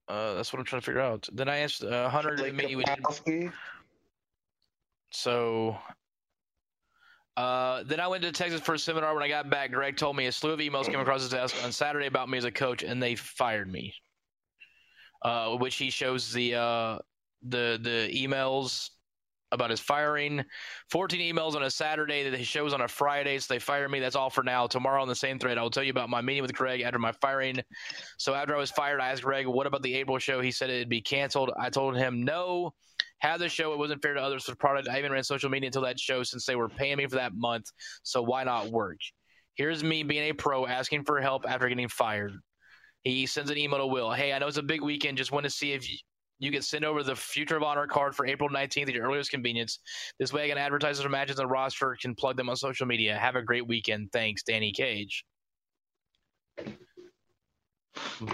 [0.07, 1.27] Uh, that's what I'm trying to figure out.
[1.33, 3.51] Then I asked uh, Hunter to meet with.
[5.11, 5.77] So
[7.37, 9.13] uh, then I went to Texas for a seminar.
[9.13, 11.55] When I got back, Greg told me a slew of emails came across his desk
[11.63, 13.93] on Saturday about me as a coach, and they fired me.
[15.21, 16.97] Uh, which he shows the uh,
[17.47, 18.89] the the emails
[19.53, 20.43] about his firing.
[20.89, 23.99] 14 emails on a Saturday that he shows on a Friday, so they fire me.
[23.99, 24.67] That's all for now.
[24.67, 26.99] Tomorrow on the same thread, I will tell you about my meeting with Greg after
[26.99, 27.59] my firing.
[28.17, 30.41] So after I was fired, I asked Greg, what about the April show?
[30.41, 31.51] He said it'd be canceled.
[31.57, 32.73] I told him no.
[33.19, 33.71] Have the show.
[33.71, 34.89] It wasn't fair to others for product.
[34.89, 37.33] I even ran social media until that show since they were paying me for that
[37.33, 37.71] month.
[38.01, 38.97] So why not work?
[39.55, 42.33] Here's me being a pro asking for help after getting fired.
[43.03, 44.11] He sends an email to Will.
[44.11, 45.17] Hey, I know it's a big weekend.
[45.17, 45.87] Just want to see if
[46.43, 49.31] you can send over the Future of Honor card for April 19th at your earliest
[49.31, 49.79] convenience.
[50.19, 53.17] This way, I can advertise their matches the roster, can plug them on social media.
[53.17, 54.11] Have a great weekend.
[54.11, 55.23] Thanks, Danny Cage.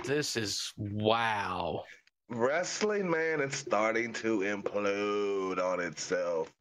[0.04, 1.84] This is wow.
[2.30, 6.52] Wrestling, man, it's starting to implode on itself.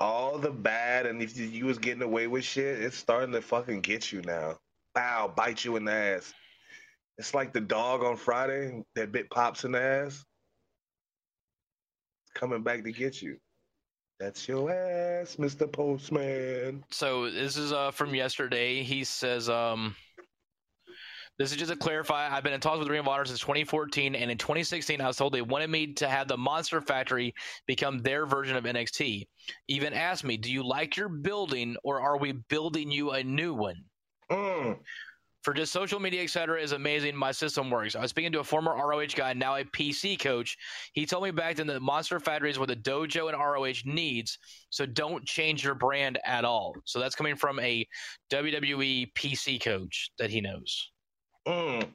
[0.00, 3.82] All the bad, and if you was getting away with shit, it's starting to fucking
[3.82, 4.58] get you now.
[4.96, 6.34] Wow, bite you in the ass.
[7.18, 10.24] It's like the dog on Friday that bit pops in the ass.
[12.34, 13.36] Coming back to get you.
[14.18, 15.70] That's your ass, Mr.
[15.70, 16.84] Postman.
[16.90, 18.82] So this is uh from yesterday.
[18.82, 19.94] He says, um
[21.38, 22.28] this is just to clarify.
[22.32, 25.16] I've been in talks with Ring of Honor since 2014, and in 2016, I was
[25.16, 27.34] told they wanted me to have the Monster Factory
[27.66, 29.26] become their version of NXT.
[29.66, 33.52] Even asked me, "Do you like your building, or are we building you a new
[33.52, 33.84] one?"
[34.30, 34.78] Mm
[35.44, 37.14] for just social media, etc., is amazing.
[37.14, 37.94] My system works.
[37.94, 40.56] I was speaking to a former ROH guy, now a PC coach.
[40.94, 44.38] He told me back then that Monster Factory is what the dojo and ROH needs.
[44.70, 46.74] So don't change your brand at all.
[46.86, 47.86] So that's coming from a
[48.32, 50.90] WWE PC coach that he knows.
[51.46, 51.88] Mm.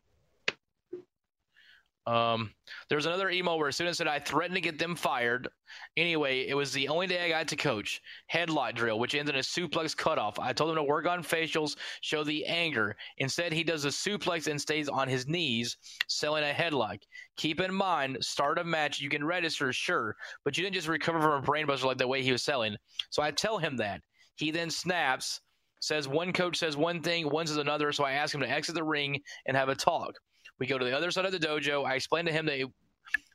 [2.10, 2.56] Um,
[2.88, 5.48] there was another email where a student said I threatened to get them fired.
[5.96, 8.02] Anyway, it was the only day I got to coach.
[8.34, 10.40] Headlock drill, which ends in a suplex cutoff.
[10.40, 12.96] I told him to work on facials, show the anger.
[13.20, 16.98] Instead, he does a suplex and stays on his knees, selling a headlock.
[17.38, 21.22] Keep in mind, start a match, you can register, sure, but you didn't just recover
[21.22, 22.76] from a brainbuster like the way he was selling.
[23.12, 24.02] So I tell him that.
[24.36, 25.42] He then snaps,
[25.80, 28.74] says one coach says one thing, one says another, so I ask him to exit
[28.74, 30.16] the ring and have a talk.
[30.60, 31.86] We go to the other side of the dojo.
[31.86, 32.60] I explain to him that,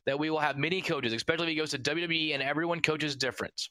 [0.05, 3.15] that we will have many coaches, especially if he goes to WWE and everyone coaches
[3.15, 3.69] different.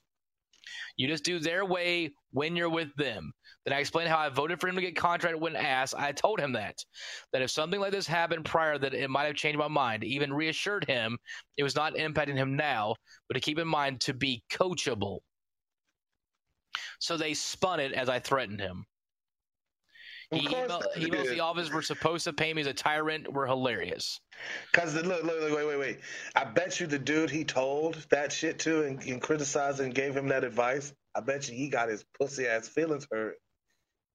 [0.97, 3.33] You just do their way when you're with them.
[3.65, 5.95] Then I explained how I voted for him to get contracted when asked.
[5.97, 6.77] I told him that.
[7.33, 10.05] That if something like this happened prior, that it might have changed my mind.
[10.05, 11.19] Even reassured him
[11.57, 12.95] it was not impacting him now,
[13.29, 15.21] but to keep in mind to be coachable.
[17.01, 18.85] So they spun it as I threatened him.
[20.35, 24.21] He email, emails the office were supposed to pay me as a tyrant were hilarious.
[24.73, 25.99] Cause look, look, look, wait, wait, wait.
[26.35, 30.17] I bet you the dude he told that shit to and, and criticized and gave
[30.17, 30.93] him that advice.
[31.15, 33.37] I bet you he got his pussy ass feelings hurt,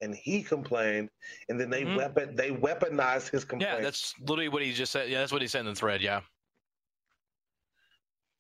[0.02, 1.10] and he complained,
[1.48, 1.96] and then they mm-hmm.
[1.96, 3.76] weapon they weaponized his complaint.
[3.78, 5.10] Yeah, that's literally what he just said.
[5.10, 6.02] Yeah, that's what he said in the thread.
[6.02, 6.22] Yeah,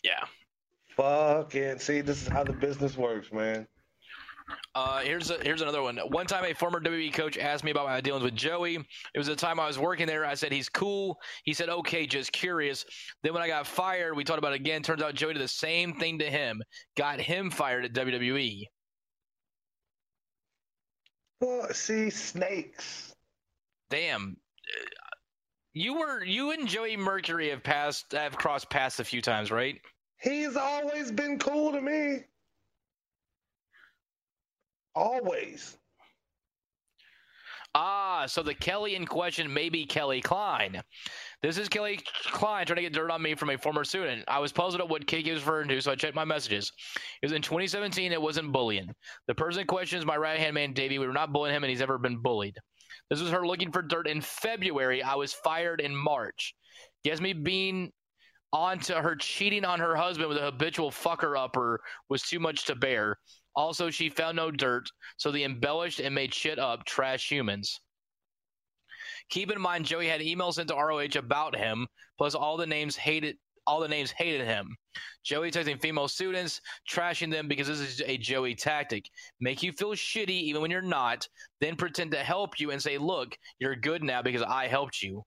[0.03, 0.25] yeah.
[0.95, 3.67] Fucking see, this is how the business works, man.
[4.75, 5.97] Uh, here's a, here's another one.
[5.97, 8.75] One time, a former WWE coach asked me about my dealings with Joey.
[8.75, 10.25] It was the time I was working there.
[10.25, 11.17] I said he's cool.
[11.43, 12.85] He said okay, just curious.
[13.23, 14.83] Then when I got fired, we talked about it again.
[14.83, 16.61] Turns out Joey did the same thing to him.
[16.95, 18.63] Got him fired at WWE.
[21.41, 23.13] Well, see, snakes.
[23.89, 24.37] Damn.
[25.73, 29.79] You were you and Joey Mercury have passed have crossed paths a few times, right?
[30.21, 32.25] He's always been cool to me.
[34.95, 35.77] Always.
[37.75, 40.81] Ah, so the Kelly in question may be Kelly Klein.
[41.43, 44.23] This is Kelly Klein trying to get dirt on me from a former student.
[44.27, 46.71] I was puzzled at what Kiki was referring to, so I checked my messages.
[47.21, 48.11] It was in 2017.
[48.11, 48.89] It wasn't bullying.
[49.27, 50.97] The person in question is my right hand man, Davey.
[50.97, 52.57] We were not bullying him, and he's ever been bullied.
[53.09, 55.03] This was her looking for dirt in February.
[55.03, 56.55] I was fired in March.
[57.03, 57.91] Guess me being
[58.51, 62.75] onto her cheating on her husband with a habitual fucker upper was too much to
[62.75, 63.17] bear.
[63.55, 67.81] Also, she found no dirt, so they embellished and made shit up, trash humans.
[69.29, 72.95] Keep in mind, Joey had emails sent to ROH about him, plus all the names
[72.95, 73.37] hated.
[73.67, 74.75] All the names hated him.
[75.23, 76.59] Joey texting female students,
[76.89, 79.05] trashing them because this is a Joey tactic.
[79.39, 81.27] Make you feel shitty even when you're not,
[81.61, 85.23] then pretend to help you and say, "Look, you're good now because I helped you."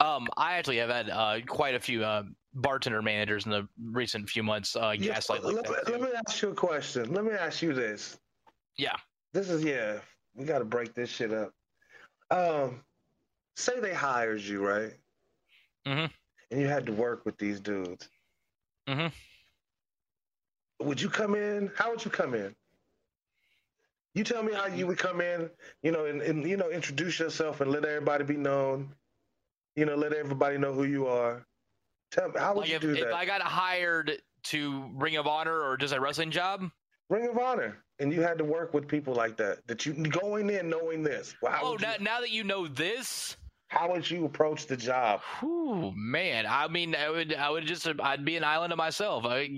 [0.00, 2.22] Um, I actually have had uh, quite a few uh,
[2.60, 6.42] bartender managers in the recent few months uh, Yeah, gaslight like let, let me ask
[6.42, 7.12] you a question.
[7.12, 8.18] Let me ask you this.
[8.76, 8.96] Yeah.
[9.32, 9.98] This is yeah.
[10.34, 11.52] We got to break this shit up.
[12.30, 12.80] Um,
[13.56, 14.92] say they hired you, right?
[15.86, 16.06] Mm-hmm.
[16.50, 18.08] And you had to work with these dudes.
[18.88, 19.08] Mm-hmm.
[20.86, 21.70] Would you come in?
[21.76, 22.54] How would you come in?
[24.14, 25.50] You tell me how you would come in.
[25.82, 28.94] You know, and, and you know, introduce yourself and let everybody be known.
[29.76, 31.44] You know, let everybody know who you are.
[32.10, 33.14] Tell me how would Like you if, do if that?
[33.14, 36.68] I got hired to Ring of Honor or just a wrestling job,
[37.10, 39.66] Ring of Honor, and you had to work with people like that.
[39.66, 41.34] That you going in knowing this.
[41.42, 43.36] Well, how, oh, would you, now, now that you know this,
[43.68, 45.20] how would you approach the job?
[45.40, 49.24] whew, man, I mean, I would, I would just, I'd be an island of myself.
[49.26, 49.48] I,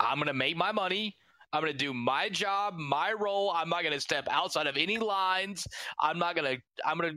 [0.00, 1.16] I'm gonna make my money.
[1.52, 3.50] I'm gonna do my job, my role.
[3.50, 5.66] I'm not gonna step outside of any lines.
[6.00, 6.56] I'm not gonna.
[6.84, 7.14] I'm gonna.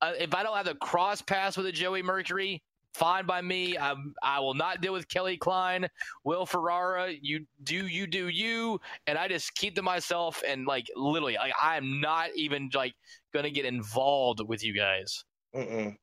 [0.00, 2.62] Uh, if I don't have the cross pass with a Joey Mercury,
[2.96, 3.76] fine by me.
[3.76, 5.88] I'm, I will not deal with Kelly Klein,
[6.24, 7.12] Will Ferrara.
[7.20, 10.42] You do you do you, and I just keep to myself.
[10.46, 12.94] And like literally, like I'm not even like
[13.34, 15.24] gonna get involved with you guys.
[15.54, 15.96] Mm-mm.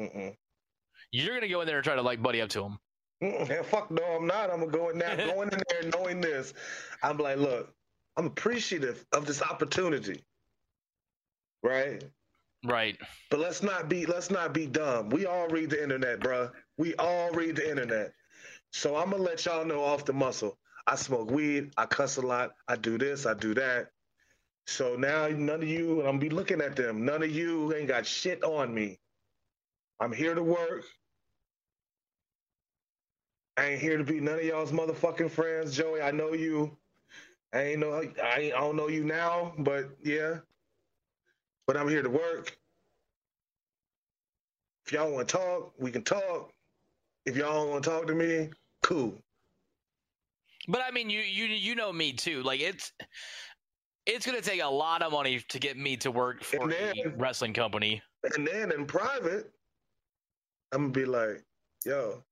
[0.00, 0.34] Mm-mm.
[1.10, 2.78] You're gonna go in there and try to like buddy up to him.
[3.22, 3.64] Mm-mm.
[3.64, 4.50] Fuck no, I'm not.
[4.50, 6.54] I'm going now, going in there knowing this.
[7.02, 7.72] I'm like, look,
[8.16, 10.24] I'm appreciative of this opportunity,
[11.62, 12.04] right?
[12.66, 12.98] Right.
[13.30, 15.10] But let's not be let's not be dumb.
[15.10, 16.50] We all read the internet, bruh.
[16.76, 18.12] We all read the internet.
[18.72, 20.58] So I'm gonna let y'all know off the muscle.
[20.86, 21.72] I smoke weed.
[21.76, 22.52] I cuss a lot.
[22.68, 23.24] I do this.
[23.24, 23.90] I do that.
[24.66, 27.04] So now none of you, and I'm be looking at them.
[27.04, 28.98] None of you ain't got shit on me.
[30.00, 30.84] I'm here to work.
[33.56, 36.02] I ain't here to be none of y'all's motherfucking friends, Joey.
[36.02, 36.76] I know you.
[37.52, 37.94] I ain't know.
[37.94, 40.38] I I don't know you now, but yeah.
[41.66, 42.56] But I'm here to work.
[44.86, 46.52] If y'all want to talk, we can talk.
[47.24, 48.50] If y'all don't want to talk to me,
[48.82, 49.14] cool.
[50.68, 52.42] But I mean, you you you know me too.
[52.42, 52.92] Like it's
[54.06, 57.12] it's gonna take a lot of money to get me to work for And a
[57.16, 58.00] wrestling company.
[58.34, 59.50] And then in private,
[60.72, 61.44] I'm gonna be like,
[61.84, 62.22] yo,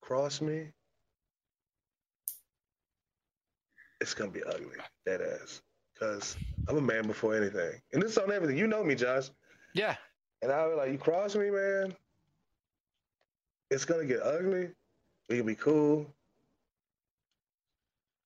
[0.00, 0.68] cross me.
[4.00, 5.62] It's gonna be ugly, that ass.
[6.02, 6.36] Cause
[6.68, 7.80] I'm a man before anything.
[7.92, 8.58] And this is on everything.
[8.58, 9.30] You know me, Josh.
[9.72, 9.94] Yeah.
[10.42, 11.94] And I was like, you cross me, man.
[13.70, 14.70] It's gonna get ugly.
[15.28, 16.12] We can be cool.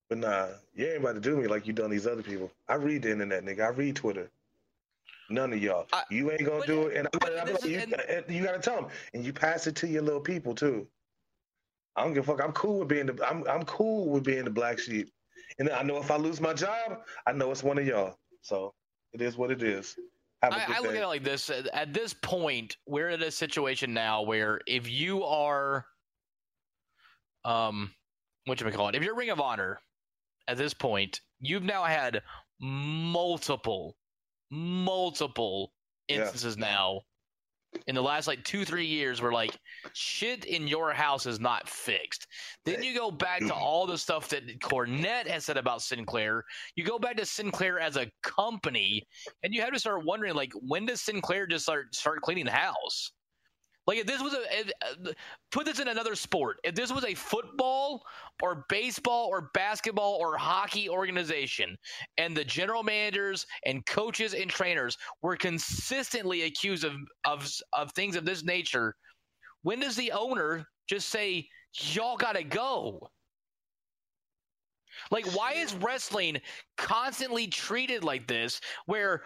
[0.09, 2.51] But nah, you ain't about to do me like you done these other people.
[2.67, 3.67] I read the internet, nigga.
[3.67, 4.31] I read Twitter.
[5.29, 5.87] None of y'all.
[5.93, 6.97] I- you ain't gonna but- do it.
[6.97, 8.91] And I'm I'm like, you, and- and you gotta tell them.
[9.12, 10.87] And you pass it to your little people too.
[11.95, 12.43] I don't give a fuck.
[12.43, 15.11] I'm cool with being the I'm I'm cool with being the black sheep.
[15.59, 18.16] And I know if I lose my job, I know it's one of y'all.
[18.42, 18.75] So
[19.12, 19.97] it is what it is.
[20.42, 21.51] I, I look at it like this.
[21.73, 25.87] At this point, we're in a situation now where if you are,
[27.45, 27.90] um,
[28.45, 28.95] what you call it?
[28.95, 29.81] If you're Ring of Honor,
[30.47, 32.23] at this point, you've now had
[32.61, 33.97] multiple,
[34.51, 35.73] multiple
[36.09, 36.19] Yeah.
[36.19, 37.03] instances now
[37.87, 39.57] in the last like two three years where like
[39.93, 42.27] shit in your house is not fixed.
[42.64, 46.43] Then you go back to all the stuff that cornette has said about sinclair.
[46.74, 49.03] You go back to sinclair as a company
[49.43, 52.53] and you have to start wondering like when does sinclair just start start cleaning the
[52.53, 53.12] house
[53.87, 55.12] like if this was a if, uh,
[55.51, 58.03] put this in another sport if this was a football
[58.43, 61.76] or baseball or basketball or hockey organization
[62.18, 68.16] and the general managers and coaches and trainers were consistently accused of of of things
[68.16, 68.95] of this nature
[69.62, 71.47] when does the owner just say
[71.93, 73.09] y'all gotta go
[75.11, 76.39] like why is wrestling
[76.76, 79.22] constantly treated like this where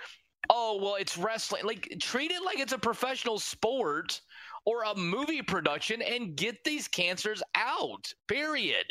[0.48, 1.64] oh well, it's wrestling.
[1.64, 4.20] Like treat it like it's a professional sport
[4.64, 8.12] or a movie production and get these cancers out.
[8.28, 8.86] Period.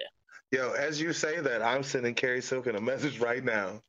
[0.51, 3.81] Yo, as you say that, I'm sending Cary Silkin a message right now.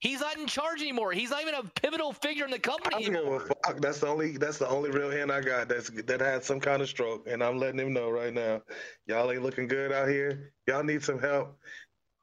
[0.00, 1.12] He's not in charge anymore.
[1.12, 3.40] He's not even a pivotal figure in the company I don't give a anymore.
[3.64, 3.80] fuck.
[3.80, 6.80] That's the only that's the only real hand I got that's that had some kind
[6.80, 8.62] of stroke, and I'm letting him know right now.
[9.06, 10.54] Y'all ain't looking good out here.
[10.66, 11.58] Y'all need some help.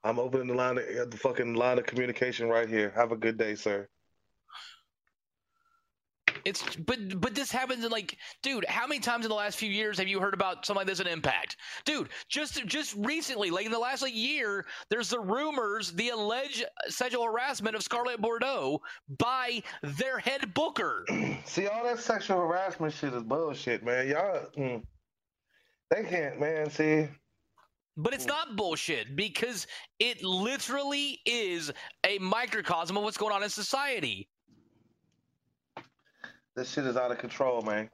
[0.04, 2.92] I'm opening the line of, the fucking line of communication right here.
[2.96, 3.88] Have a good day, sir.
[6.48, 9.70] It's but but this happens in like, dude, how many times in the last few
[9.70, 11.58] years have you heard about something like this in Impact?
[11.84, 16.64] Dude, just just recently, like in the last like year, there's the rumors, the alleged
[16.88, 18.80] sexual harassment of Scarlett Bordeaux
[19.20, 21.06] by their head booker.
[21.44, 24.08] See, all that sexual harassment shit is bullshit, man.
[24.08, 24.82] Y'all, mm,
[25.92, 26.70] they can't, man.
[26.70, 27.10] See,
[27.98, 29.68] But it's not bullshit because
[30.00, 31.74] it literally is
[32.06, 34.30] a microcosm of what's going on in society.
[36.58, 37.90] This shit is out of control, man.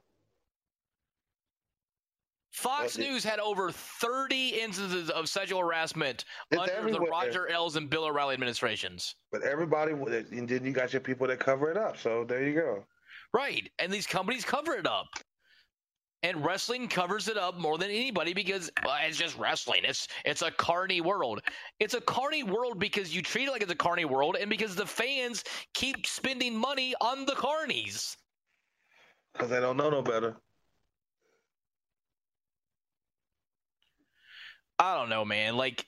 [2.50, 7.00] Fox News had over 30 instances of sexual harassment It's under the.
[7.00, 9.16] Roger Ailes and Bill O'Reilly administrations.
[9.30, 11.98] But everybody, and then you got your people that cover it up.
[11.98, 12.84] So there you go.
[13.34, 13.68] Right.
[13.80, 15.08] And these companies cover it up.
[16.22, 19.82] And wrestling covers it up more than anybody because well, it's just wrestling.
[19.84, 21.42] It's it's a carny world.
[21.80, 24.74] It's a carny world because you treat it like it's a carny world and because
[24.74, 25.44] the fans
[25.74, 28.16] keep spending money on the carnies.
[29.34, 30.36] Because they don't know no better.
[34.78, 35.56] I don't know, man.
[35.56, 35.86] Like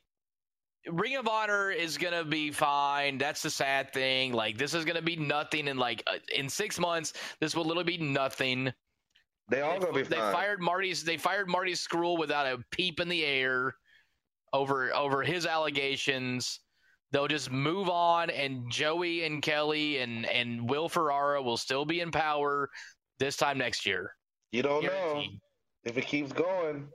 [0.88, 3.18] Ring of Honor is gonna be fine.
[3.18, 4.32] That's the sad thing.
[4.32, 7.12] Like this is gonna be nothing in like uh, in six months.
[7.40, 8.72] This will literally be nothing.
[9.49, 10.32] They all gonna be they fine.
[10.32, 11.05] fired Marty's.
[11.05, 13.74] They fired Marty Scurll without a peep in the air
[14.53, 16.61] over over his allegations.
[17.12, 22.01] They'll just move on, and Joey and Kelly and and Will Ferrara will still be
[22.01, 22.68] in power
[23.18, 24.12] this time next year.
[24.52, 25.24] you don't know
[25.84, 26.88] if it keeps going.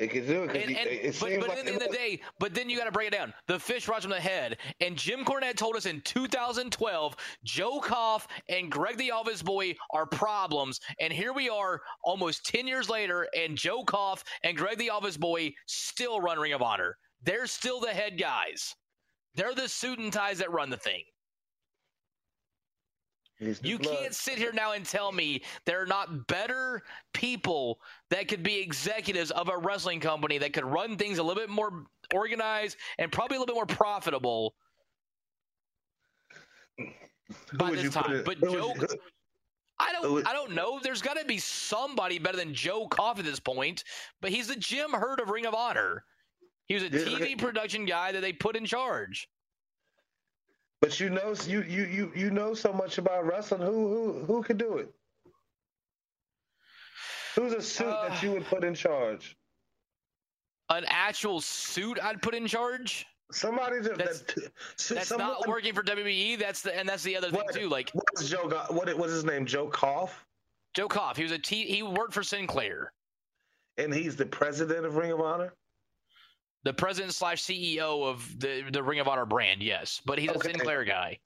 [0.00, 0.56] It could do it.
[0.56, 2.68] And, you- and, it but, but like at the end of the day, but then
[2.68, 3.32] you got to break it down.
[3.46, 4.56] The fish rots from the head.
[4.80, 10.04] And Jim Cornette told us in 2012, Joe Koff and Greg the Office Boy are
[10.04, 10.80] problems.
[10.98, 15.16] And here we are, almost 10 years later, and Joe Koff and Greg the Office
[15.16, 16.96] Boy still run Ring of Honor.
[17.22, 18.74] They're still the head guys.
[19.36, 21.04] They're the suit and ties that run the thing.
[23.40, 23.96] You blood.
[23.98, 26.82] can't sit here now and tell me there are not better
[27.12, 27.80] people
[28.10, 31.50] that could be executives of a wrestling company that could run things a little bit
[31.50, 34.54] more organized and probably a little bit more profitable
[36.78, 38.22] Who by this time.
[38.24, 38.86] But who Joe, you-
[39.80, 40.78] I don't, would- I don't know.
[40.80, 43.82] There's got to be somebody better than Joe Koff at this point.
[44.20, 46.04] But he's the Jim Herd of Ring of Honor.
[46.68, 47.34] He was a Yeah, TV okay.
[47.34, 49.28] production guy that they put in charge.
[50.84, 53.62] But you know, you you you you know so much about wrestling.
[53.62, 54.92] Who who who could do it?
[57.34, 59.34] Who's a suit Uh, that you would put in charge?
[60.68, 63.06] An actual suit I'd put in charge.
[63.32, 66.38] Somebody that, That's- that so That's someone, not working for WWE.
[66.38, 67.54] That's the and that's the other What?
[67.54, 67.68] thing too.
[67.70, 68.46] Like What was Joe?
[68.46, 69.46] Go- What was his name?
[69.46, 70.26] Joe Koff,
[70.74, 72.92] Joe Koff, he was a T, he worked for Sinclair,
[73.78, 75.54] and he's the president of Ring of Honor.
[76.64, 79.62] The president slash CEO of the the Ring of Honor brand.
[79.62, 80.38] Yes, but he's Okay.
[80.50, 81.18] a Sinclair guy.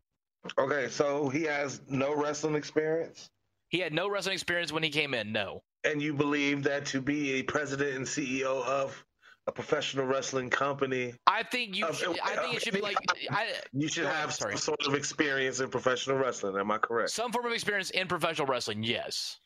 [0.59, 3.31] Okay, so he has no wrestling experience,
[3.69, 5.33] He had no wrestling experience when he came in.
[5.33, 9.05] No, and you believe that to be a president and CEO of
[9.47, 11.93] a professional wrestling company, I think you.
[11.93, 12.97] Should, I think it should be like
[13.31, 14.53] I, you should have sorry.
[14.57, 16.57] some sort of experience in professional wrestling.
[16.57, 17.11] Am I correct?
[17.11, 18.83] some form of experience in professional wrestling.
[18.83, 19.39] Yes,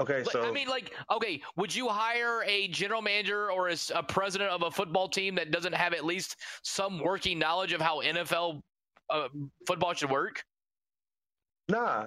[0.00, 4.50] Okay, so I mean, like, okay, would you hire a general manager or a president
[4.50, 8.62] of a football team that doesn't have at least some working knowledge of how NFL
[9.10, 9.28] uh,
[9.66, 10.42] football should work?
[11.68, 12.06] Nah.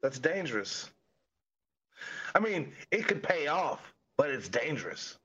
[0.00, 0.90] That's dangerous.
[2.34, 5.18] I mean, it could pay off, but it's dangerous.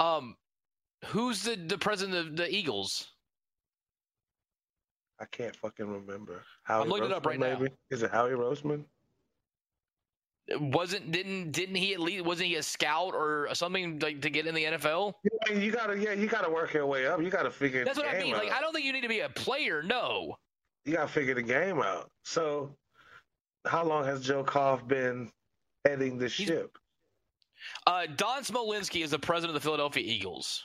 [0.00, 0.34] Um,
[1.04, 3.06] who's the the president of the Eagles?
[5.20, 6.42] I can't fucking remember.
[6.64, 7.60] Howie looking it up right now.
[7.90, 8.84] Is it Howie Roseman?
[10.58, 14.46] Wasn't didn't didn't he at least wasn't he a scout or something like to get
[14.46, 15.14] in the NFL?
[15.48, 17.22] You gotta, yeah, you gotta work your way up.
[17.22, 18.32] You gotta figure That's the what I mean.
[18.32, 18.58] Like out.
[18.58, 19.82] I don't think you need to be a player.
[19.82, 20.36] No,
[20.84, 22.10] you gotta figure the game out.
[22.24, 22.74] So,
[23.64, 25.30] how long has Joe Koff been
[25.84, 26.76] heading the ship?
[27.86, 30.64] uh, Don Smolenski is the president of the Philadelphia Eagles.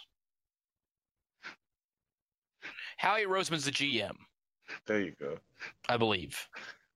[2.97, 4.15] Howie Roseman's the GM,
[4.87, 5.37] There you go.
[5.89, 6.47] I believe.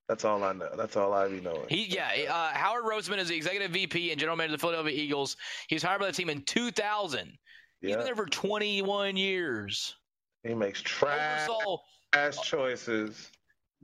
[0.10, 0.70] That's all I know.
[0.76, 1.68] That's all I be knowing.
[1.70, 2.10] He yeah.
[2.30, 5.38] Uh, Howard Roseman is the executive VP and general manager of the Philadelphia Eagles.
[5.70, 7.38] He was hired by the team in 2000.
[7.80, 9.96] He's yeah, been there for 21 years.
[10.44, 11.78] he makes trash Oversaw
[12.14, 13.32] ass choices.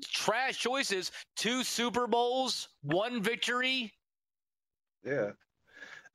[0.04, 1.14] trash choices.
[1.38, 3.94] Two Super Bowls, one victory.
[5.06, 5.30] Yeah.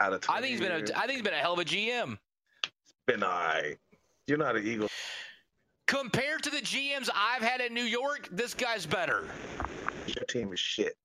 [0.00, 0.36] Out of time.
[0.36, 2.18] I think he's been a I think he's been a hell of a GM
[3.10, 3.76] been all right.
[4.26, 4.88] You're not an Eagle.
[5.86, 8.28] compared to the GMs I've had in New York.
[8.30, 9.24] This guy's better.
[10.06, 10.96] Your team is shit.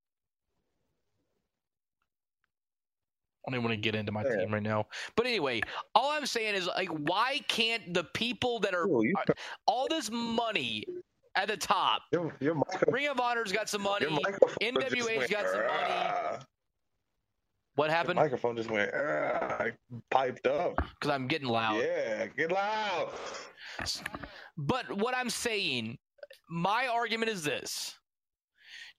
[3.47, 4.37] I don't even want to get into my Yeah.
[4.37, 4.87] team right now.
[5.15, 5.61] But anyway,
[5.93, 9.35] all I'm saying is like, why can't the people that are Ooh, are-
[9.67, 10.83] all this money
[11.35, 12.01] at the top?
[12.11, 12.55] your, your,
[12.87, 14.05] Ring of Honor's got some money.
[14.05, 14.49] your microphone
[14.81, 16.43] just NWA's got some money.
[17.75, 18.15] What happened?
[18.15, 19.65] microphone just went "Ah,"
[20.09, 20.75] piped up.
[20.77, 21.77] Because I'm getting loud.
[21.77, 23.11] Yeah, get loud.
[24.57, 25.97] But what I'm saying,
[26.49, 27.99] my argument is this: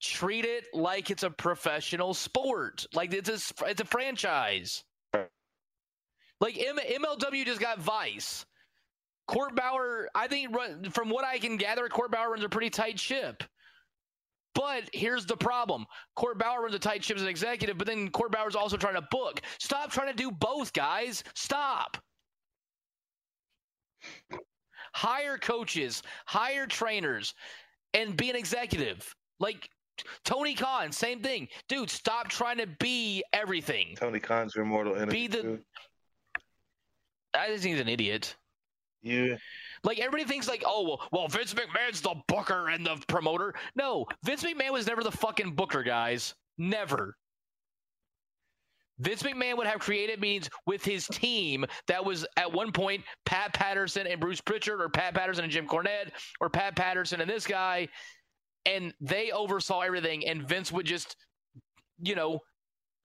[0.02, 4.84] treat it like it's a professional sport, like it's a, it's a franchise.
[6.40, 8.46] Like M- MLW just got Vice.
[9.28, 10.56] Court Bauer, I think,
[10.92, 13.44] from what I can gather, Court Bauer runs a pretty tight ship.
[14.54, 15.86] But here's the problem:
[16.16, 18.94] Court Bauer runs a tight ship as an executive, but then Court Bauer's also trying
[18.96, 19.42] to book.
[19.58, 21.24] Stop trying to do both, guys.
[21.34, 21.96] Stop.
[24.94, 27.34] hire coaches, hire trainers,
[27.94, 29.14] and be an executive.
[29.40, 29.70] Like
[30.24, 31.48] Tony Khan, same thing.
[31.68, 33.96] Dude, stop trying to be everything.
[33.96, 35.12] Tony Khan's your mortal enemy.
[35.12, 35.60] Be the-.
[37.34, 38.36] I just think he's an idiot.
[39.02, 39.36] Yeah.
[39.84, 43.54] Like everybody thinks like, oh well, well, Vince McMahon's the booker and the promoter.
[43.76, 46.34] No, Vince McMahon was never the fucking booker, guys.
[46.58, 47.16] Never.
[48.98, 53.52] Vince McMahon would have creative meetings with his team that was at one point Pat
[53.52, 57.46] Patterson and Bruce Pritchard, or Pat Patterson and Jim Cornette, or Pat Patterson and this
[57.46, 57.88] guy,
[58.66, 60.26] and they oversaw everything.
[60.26, 61.16] And Vince would just,
[62.02, 62.40] you know,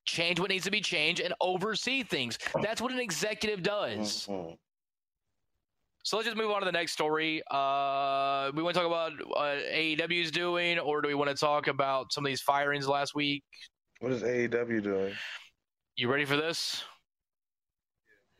[0.05, 2.37] change what needs to be changed and oversee things.
[2.61, 4.27] That's what an executive does.
[4.27, 4.57] Mhm.
[6.03, 7.43] So let's just move on to the next story.
[7.51, 11.35] Uh, we want to talk about what AEW is doing, or do we want to
[11.35, 13.43] talk about some of these firings last week?
[13.99, 15.15] What is AEW doing?
[15.95, 16.83] You ready for this?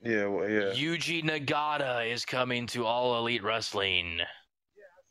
[0.03, 4.19] Yeah, well, yeah, Yuji Nagata is coming to All Elite Wrestling.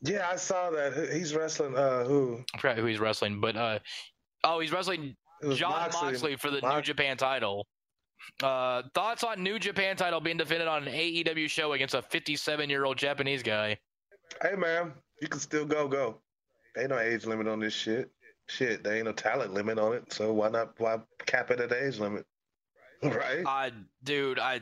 [0.01, 0.27] Yeah.
[0.29, 1.09] I saw that.
[1.11, 1.75] He's wrestling.
[1.75, 2.43] Uh, who?
[2.53, 3.79] I forgot who he's wrestling, but uh,
[4.43, 5.15] oh, he's wrestling
[5.53, 7.67] Jon Moxley, for the New Japan title.
[8.41, 12.69] Uh, thoughts on New Japan title being defended on an AEW show against a 57
[12.69, 13.77] year old Japanese guy?
[14.41, 16.17] Hey, man, you can still go, go.
[16.77, 18.11] Ain't no age limit on this shit.
[18.47, 20.11] Shit, there ain't no talent limit on it.
[20.13, 20.73] So why not?
[20.77, 22.25] Why cap it at age limit?
[23.03, 23.43] Right?
[23.43, 23.71] Uh,
[24.03, 24.61] dude, I,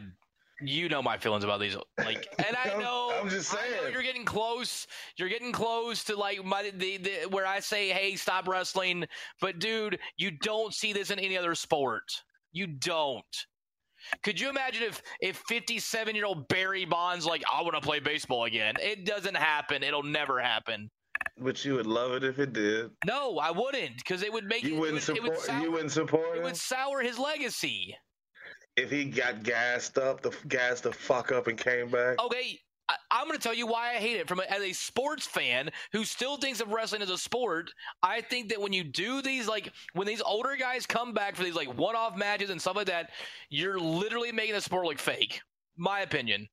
[0.61, 1.75] you know my feelings about these.
[1.97, 3.93] Like, and I know, I'm just I know saying.
[3.93, 4.87] you're getting close.
[5.17, 9.05] You're getting close to like my the, the where I say, hey, stop wrestling.
[9.41, 12.03] But dude, you don't see this in any other sport.
[12.51, 13.45] You don't.
[14.23, 17.99] Could you imagine if if 57 year old Barry Bonds like I want to play
[17.99, 18.75] baseball again?
[18.79, 19.83] It doesn't happen.
[19.83, 20.89] It'll never happen.
[21.37, 22.91] But you would love it if it did.
[23.05, 25.47] No, I wouldn't because it would make You it, wouldn't it would, it would support.
[25.47, 27.95] sour, You wouldn't support it him would sour his legacy.
[28.79, 32.21] If he got gassed up, the gassed the fuck up and came back.
[32.23, 34.27] Okay, I, I'm going to tell you why I hate it.
[34.27, 37.71] From a, as a sports fan who still thinks of wrestling as a sport,
[38.01, 41.43] I think that when you do these, like when these older guys come back for
[41.43, 43.09] these like one-off matches and stuff like that,
[43.49, 45.41] you're literally making the sport look fake.
[45.77, 46.47] My opinion.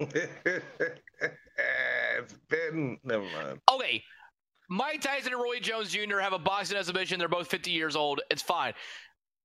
[0.00, 0.24] it's
[2.48, 3.60] been never mind.
[3.70, 4.02] Okay,
[4.68, 6.18] Mike Tyson and Roy Jones Jr.
[6.18, 7.18] have a boxing exhibition.
[7.18, 8.22] They're both 50 years old.
[8.30, 8.72] It's fine.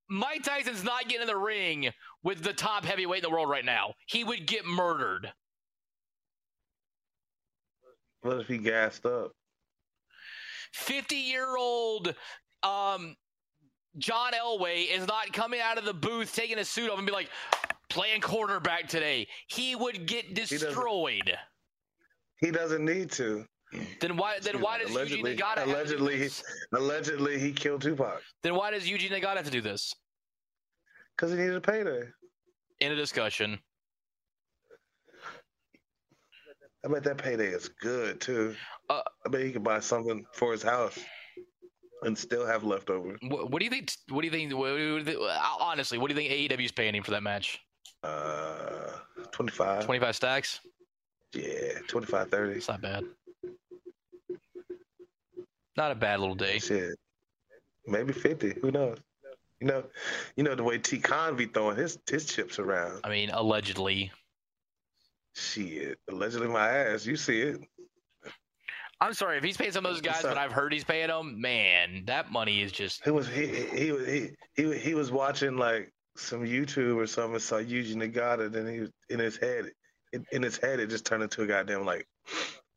[0.10, 1.90] Mike Tyson's not getting in the ring
[2.24, 3.94] with the top heavyweight in the world right now.
[4.08, 5.32] He would get murdered.
[8.22, 9.32] What if he gassed up?
[10.74, 12.14] 50 year old
[12.64, 13.16] um,
[13.98, 17.14] John Elway is not coming out of the booth taking his suit off and be
[17.14, 17.30] like,
[17.90, 19.28] playing quarterback today.
[19.48, 21.38] He would get doesn't- destroyed.
[22.40, 23.46] He doesn't need to.
[24.00, 24.40] Then why?
[24.40, 26.44] Then why does allegedly- Yuji Nagata have to do allegedly- this?
[26.74, 29.94] Allegedly, he killed Tupac Then why does Yuji Nagata have to do this?
[31.16, 32.04] because he needed a payday.
[32.80, 33.60] In a discussion.
[36.86, 38.56] I bet that payday is good too.
[38.90, 40.98] Uh, I bet he could buy something for his house
[42.04, 43.18] and still have leftovers.
[43.24, 43.92] What, what do you think?
[44.10, 44.54] What do you think?
[44.56, 47.60] What, you honestly, what do you think AEW is paying him for that match?
[48.04, 48.92] Uh,
[49.32, 49.86] 25.
[49.86, 50.60] Twenty-five stacks.
[51.34, 52.54] Yeah, 25, 30.
[52.54, 53.04] It's not bad.
[55.78, 56.58] Not a bad little day.
[56.60, 56.98] Shit.
[57.86, 58.56] Maybe 50.
[58.62, 58.98] Who knows?
[59.62, 59.84] You know,
[60.36, 63.02] you know the way T Khan be throwing his his chips around.
[63.04, 64.12] I mean, allegedly.
[65.34, 65.98] Shit.
[66.10, 67.06] Allegedly my ass.
[67.06, 67.62] You see it.
[69.00, 71.40] I'm sorry if he's paying some of those guys, but I've heard he's paying them.
[71.40, 75.58] Man, that money is just He was he he was he he, he was watching
[75.58, 77.40] like some YouTube or something.
[77.40, 78.52] Saw Yuji Nagata.
[78.52, 79.72] Then he was in his head.
[80.14, 82.08] In, in his head, it just turned into a goddamn like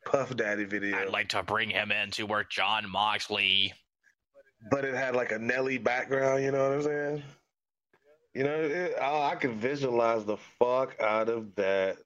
[0.07, 0.97] Puff Daddy video.
[0.99, 3.73] I'd like to bring him in to work Jon Moxley.
[4.71, 6.43] but it had like a Nelly background.
[6.43, 7.23] You know what I'm saying?
[8.35, 11.97] You know, it, oh, I can visualize the fuck out of that.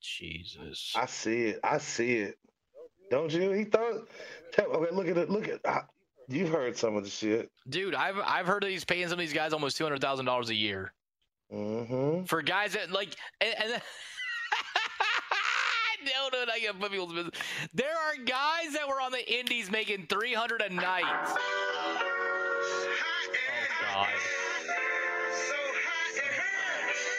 [0.00, 0.92] Jesus.
[0.96, 1.60] I see it.
[1.64, 2.38] I see it.
[3.10, 3.50] Don't you?
[3.52, 4.08] He thought.
[4.52, 5.30] Tell, okay, look at it.
[5.30, 5.60] Look at.
[5.66, 5.82] I,
[6.28, 7.50] you've heard some of the shit.
[7.68, 10.26] Dude, I've I've heard that he's paying some of these guys almost two hundred thousand
[10.26, 10.92] dollars a year
[11.52, 12.24] Mm-hmm.
[12.24, 13.54] for guys that like and.
[13.72, 13.82] and
[16.06, 17.34] No, no, I get people's business.
[17.74, 21.02] There are guys that were on the Indies making three hundred a night.
[21.04, 21.98] Oh
[23.82, 24.08] God!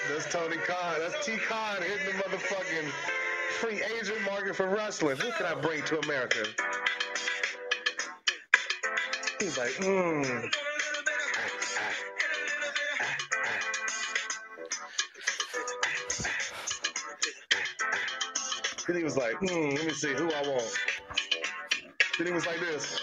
[0.10, 1.00] That's Tony Khan.
[1.00, 2.90] That's T Khan hitting the motherfucking
[3.60, 5.18] free agent market for wrestling.
[5.18, 6.46] Who can I bring to America?
[9.40, 10.50] He's like, mmm.
[18.88, 20.78] Then he was like, hmm, let me see who I want.
[22.18, 23.00] Then he was like this.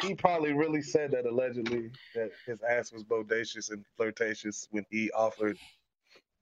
[0.00, 5.10] He probably really said that allegedly that his ass was bodacious and flirtatious when he
[5.10, 5.58] offered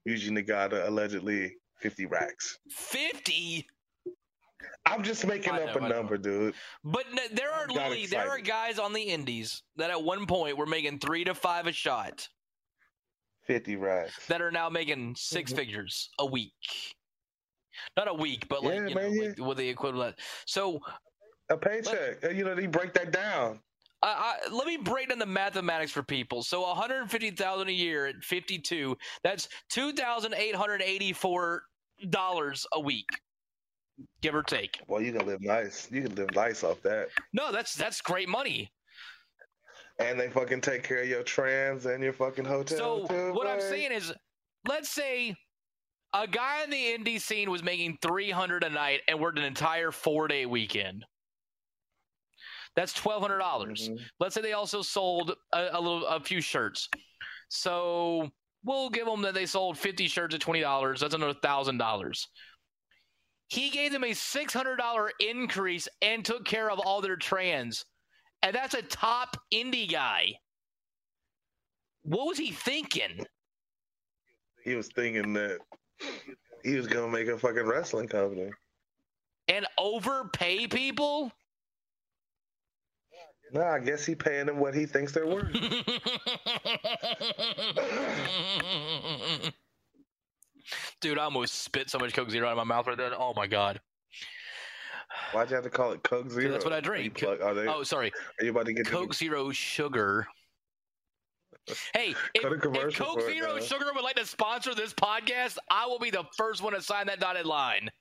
[0.06, 2.58] Yuji Nagata allegedly 50 racks.
[2.70, 3.66] Fifty.
[4.84, 5.96] I'm just making I up know, a know.
[5.96, 6.54] number, dude.
[6.84, 10.56] But n- there are literally there are guys on the Indies that at one point
[10.56, 12.28] were making three to five a shot
[13.46, 14.26] 50 racks.
[14.26, 15.56] that are now making 6 Mhm.
[15.56, 16.52] figures a week.
[17.96, 20.18] Not a week, but like Yeah, you man, know, like with the equivalent.
[20.46, 20.80] So
[21.50, 22.24] A paycheck.
[22.24, 23.62] Uh, You know, they break that down.
[24.02, 26.42] I, I, let me break down the mathematics for people.
[26.42, 33.08] So 150,000 a year at 52, that's $2,884 a week,
[34.20, 34.80] give or take.
[34.86, 35.90] Well, you can live nice.
[35.90, 37.08] You can live nice off that.
[37.32, 38.70] No, that's that's great money.
[39.98, 42.78] And they fucking take care of your trans and your fucking hotel.
[42.78, 44.12] So too, what I'm saying is,
[44.68, 45.34] let's say
[46.12, 49.90] a guy in the indie scene was making 300 a night and worked an entire
[49.90, 51.04] four day weekend.
[52.74, 53.38] That's $1,200.
[53.38, 53.98] dollars Mhm.
[54.20, 56.90] Let's say they also sold a, a little, a few shirts.
[57.48, 58.30] So
[58.64, 61.00] we'll give them that they sold 50 shirts at $20.
[61.00, 62.28] That's another thousand dollars.
[63.48, 67.84] He gave them a $600 increase and took care of all their trans.
[68.42, 70.38] And that's a top indie guy.
[72.02, 73.26] What was he thinking?
[74.62, 75.58] He was thinking that
[76.62, 78.50] he was gonna make a fucking wrestling company.
[79.48, 81.32] And overpay people?
[83.52, 85.52] No, I guess he paying them what he thinks they're worth.
[91.00, 93.12] Dude, I almost spit so much Coke Zero out of my mouth right there.
[93.16, 93.80] Oh my god.
[95.32, 96.52] Why'd you have to call it Coke Zero?
[96.52, 97.18] that's what I drink.
[97.18, 98.12] plug- they, Oh, sorry.
[98.40, 100.26] are you about to get Coke Zero Sugar.
[101.94, 102.60] Hey, if, if
[102.96, 103.60] Coke for it Zero.
[103.60, 107.06] Sugar would like to sponsor this podcast, I will be the first one to sign
[107.08, 107.90] that dotted line.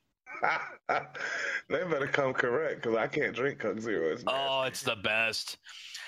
[1.67, 4.11] They better come correct because I can't drink Coke Zero.
[4.13, 5.57] It's Oh, it's the best.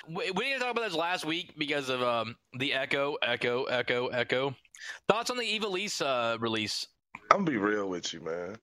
[0.08, 4.08] We, we didn't talk about this last week because of um, the Echo, Echo, Echo,
[4.08, 4.56] Echo.
[5.08, 6.88] Thoughts on the Ivelisse release?
[7.32, 8.58] I'm gonna be real with you, man.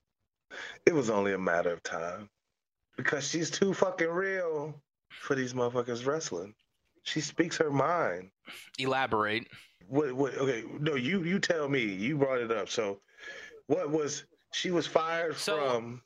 [0.86, 2.28] It was only a matter of time
[2.96, 6.54] because she's too fucking real for these motherfuckers wrestling.
[7.02, 8.30] She speaks her mind.
[8.78, 9.46] Elaborate.
[9.88, 10.12] What?
[10.14, 10.34] What?
[10.36, 11.82] Okay, no, you you tell me.
[11.82, 12.68] You brought it up.
[12.68, 13.00] So,
[13.66, 16.02] what was she was fired So- from?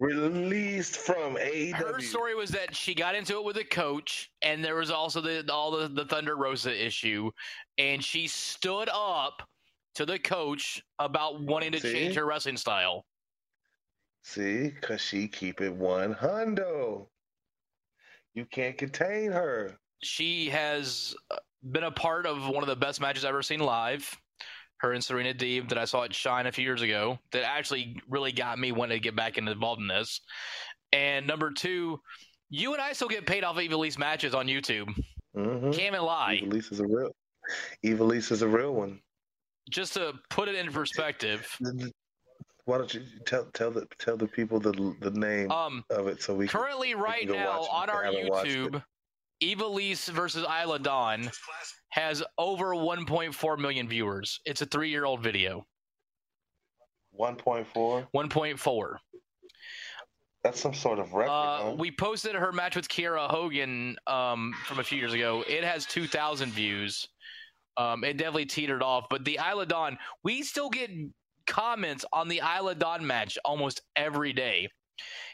[0.00, 1.74] Released from AEW.
[1.74, 5.20] Her story was that she got into it with a coach, and there was also
[5.20, 7.30] the all the, the Thunder Rosa issue,
[7.78, 9.48] and she stood up
[9.94, 11.92] to the coach about wanting to See?
[11.92, 13.04] change her wrestling style.
[14.22, 17.08] See, cause she keep it one hundo.
[18.34, 19.76] You can't contain her.
[20.02, 21.36] She has uh,
[21.70, 24.16] been a part of one of the best matches I've ever seen live.
[24.78, 27.18] Her and Serena Deeb that I saw at Shine a few years ago.
[27.32, 30.20] That actually really got me wanting to get back involved in this.
[30.92, 32.00] And number two,
[32.50, 34.92] you and I still get paid off of Ivelisse matches on YouTube.
[35.36, 35.70] Mm-hmm.
[35.70, 36.40] Can't even lie.
[36.42, 37.12] Ivelisse is a real.
[37.84, 39.00] Ivelisse is a real one.
[39.70, 41.46] Just to put it in perspective,
[42.64, 46.22] Why don't you tell tell the tell the people the the name um, of it
[46.22, 48.04] so we can currently right go now watch on our.
[48.04, 48.82] YouTube,
[49.42, 51.30] Ivelisse versus Isla Dawn
[51.88, 54.40] has over 1.4 million viewers.
[54.46, 55.66] It's a three-year-old video.
[57.10, 58.06] one point four.
[58.14, 58.96] 1.4.
[60.44, 61.30] That's some sort of record.
[61.30, 61.74] Uh, huh?
[61.78, 65.44] we posted her match with Kiera Hogan um, from a few years ago.
[65.48, 67.08] It has 2,000 views.
[67.76, 70.90] Um, it definitely teetered off, but the Isla Dawn, we still get
[71.46, 74.68] comments on the Isla Dawn match almost every day.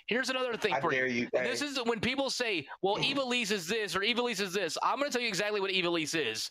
[0.07, 0.99] Here's another thing I for you.
[0.99, 1.29] dare you.
[1.35, 4.53] And This is when people say, well, Eva Ivelisse is this or Eva Ivelisse is
[4.53, 4.79] this.
[4.83, 6.51] I'm going to tell you exactly what Eva Ivelisse is.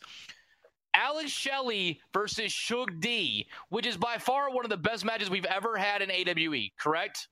[0.93, 5.45] Alex Shelley versus Shug D, which is by far one of the best matches we've
[5.45, 7.27] ever had in AWE, correct?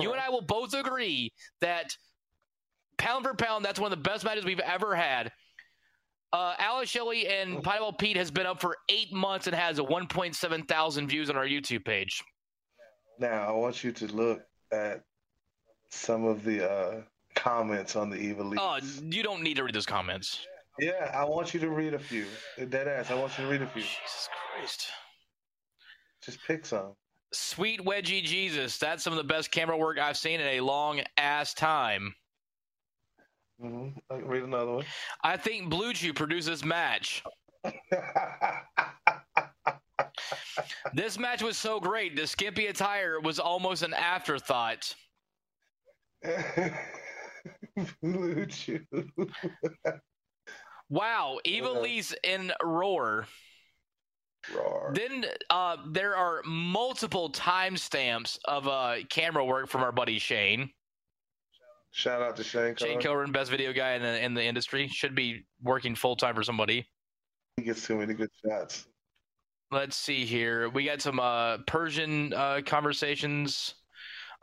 [0.00, 1.96] You and I will both agree that
[2.98, 5.30] pound for pound, that's one of the best matches we've ever had.
[6.36, 9.82] Uh, Alex Shelley and Pineapple Pete has been up for eight months and has a
[9.82, 12.22] 1.7 thousand views on our YouTube page.
[13.18, 15.00] Now I want you to look at
[15.88, 17.00] some of the uh,
[17.34, 18.62] comments on the Evil Leaks.
[18.62, 18.78] Oh,
[19.10, 20.46] you don't need to read those comments.
[20.78, 22.26] Yeah, I want you to read a few.
[22.68, 23.10] Dead ass.
[23.10, 23.80] I want you to read a few.
[23.80, 24.88] Jesus Christ.
[26.22, 26.92] Just pick some.
[27.32, 28.76] Sweet Wedgie Jesus.
[28.76, 32.14] That's some of the best camera work I've seen in a long ass time.
[33.60, 34.84] Hmm Read another one.
[35.22, 37.22] I think BlueChew produces match.
[40.94, 42.16] This match was so great.
[42.16, 44.94] The skimpy attire was almost an afterthought.
[48.02, 48.84] BlueChew.
[50.88, 51.80] Wow, Evil Okay.
[51.80, 53.26] Lease in Roar.
[54.54, 54.92] Roar.
[54.94, 60.70] Then uh, there are multiple timestamps of uh, camera work from our buddy Shane.
[61.96, 62.76] Shout out to Shane.
[62.76, 63.32] Shane Cohen.
[63.32, 66.86] Best video guy in the, in the industry, should be working full time for somebody.
[67.56, 68.86] He gets too many good shots.
[69.72, 70.68] Let's see here.
[70.68, 73.76] We got some uh, Persian uh, conversations.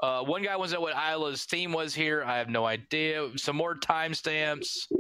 [0.02, 2.24] Uh, one guy wants to know what Isla's theme was here.
[2.24, 3.30] I have no idea.
[3.36, 4.92] Some more timestamps.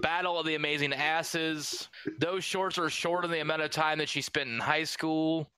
[0.00, 1.90] Battle of the Amazing Asses.
[2.18, 5.50] Those shorts are shorter than the amount of time that she spent in high school.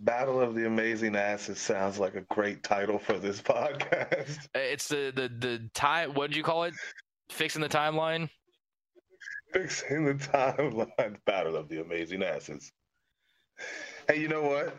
[0.00, 4.38] Battle of the Amazing Asses sounds like a great title for this podcast.
[4.54, 6.14] Uh, It's the the the time.
[6.14, 6.74] What did you call it?
[7.30, 8.28] Fixing the timeline.
[9.52, 11.16] Fixing the timeline.
[11.26, 12.70] Battle of the Amazing Asses.
[14.08, 14.76] Hey, you know what?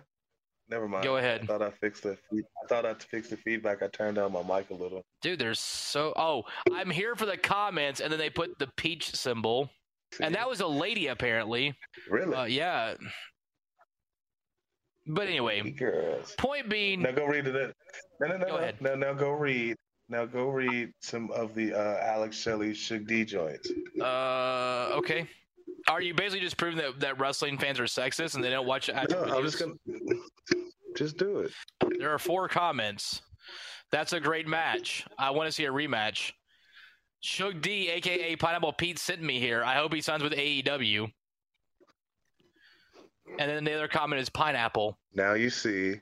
[0.69, 1.03] Never mind.
[1.03, 1.41] Go ahead.
[1.43, 2.17] I thought I fixed the.
[2.33, 3.81] I thought I'd fix the feedback.
[3.81, 5.01] I turned down my mic a little.
[5.21, 6.13] Dude, there's so.
[6.15, 6.43] Oh,
[6.73, 9.69] I'm here for the comments, and then they put the peach symbol,
[10.21, 11.73] and that was a lady apparently.
[12.09, 12.93] really Uh, yeah.
[15.07, 16.35] But anyway, girls.
[16.37, 17.75] point being, Now go read it.
[18.19, 18.57] No, no, no, Go no.
[18.57, 18.81] ahead.
[18.81, 18.95] no.
[18.95, 19.75] Now go read.
[20.09, 23.69] Now go read some of the uh, Alex Shelley Shug D joints.
[24.01, 25.27] uh, okay.
[25.89, 28.89] Are you basically just proving that, that wrestling fans are sexist and they don't watch
[28.89, 29.73] actual No, I'm just gonna
[30.97, 31.51] just do it.
[31.99, 33.21] There are four comments.
[33.91, 35.05] That's a great match.
[35.17, 36.31] I want to see a rematch.
[37.21, 39.63] Shug D, aka Pineapple Pete, sent me here.
[39.63, 41.09] I hope he signs with AEW.
[43.39, 44.97] And then the other comment is pineapple.
[45.13, 45.95] Now you see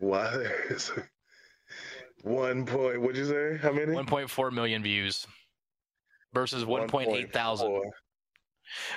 [0.00, 0.90] why there's
[2.22, 3.00] one point.
[3.00, 3.58] What'd you say?
[3.62, 3.92] How many?
[3.94, 5.26] 1.4 million views
[6.34, 7.82] versus 1.8 thousand.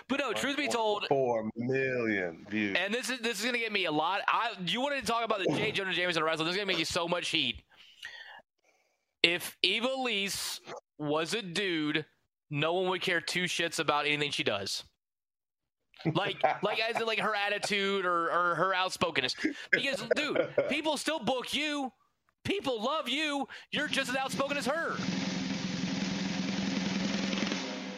[0.07, 2.75] But no, truth be told, Four million views.
[2.79, 4.21] and this is this is gonna get me a lot.
[4.27, 5.71] I you wanted to talk about the J.
[5.73, 6.45] Jonah Jameson wrestle.
[6.45, 7.61] This is gonna make you so much heat.
[9.21, 10.59] If Ivelisse
[10.97, 12.05] was a dude,
[12.49, 14.83] no one would care two shits about anything she does.
[16.13, 19.35] Like, like as in like her attitude or, or her outspokenness.
[19.71, 21.91] Because, dude, people still book you.
[22.43, 23.47] People love you.
[23.71, 24.95] You're just as outspoken as her.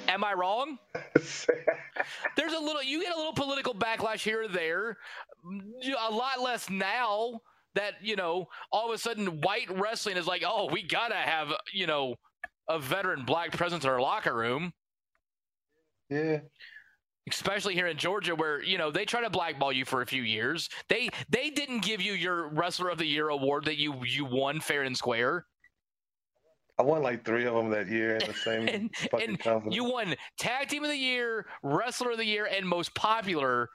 [0.08, 0.78] Am I wrong?
[2.36, 4.98] there's a little you get a little political backlash here or there
[5.46, 7.40] a lot less now
[7.76, 11.50] that you know all of a sudden white wrestling is like oh we gotta have
[11.74, 12.16] you know
[12.70, 14.74] a veteran black presence in our locker room
[16.10, 16.40] yeah.
[17.30, 20.24] Especially here in georgia where you know they try to blackball you for a few
[20.24, 24.26] years they they didn't give you your wrestler of the year award that you you
[24.26, 25.46] won fair and square
[26.80, 29.76] I won like three of them that year in the same and, fucking and company.
[29.76, 33.70] you won tag team of the year wrestler of the year and most popular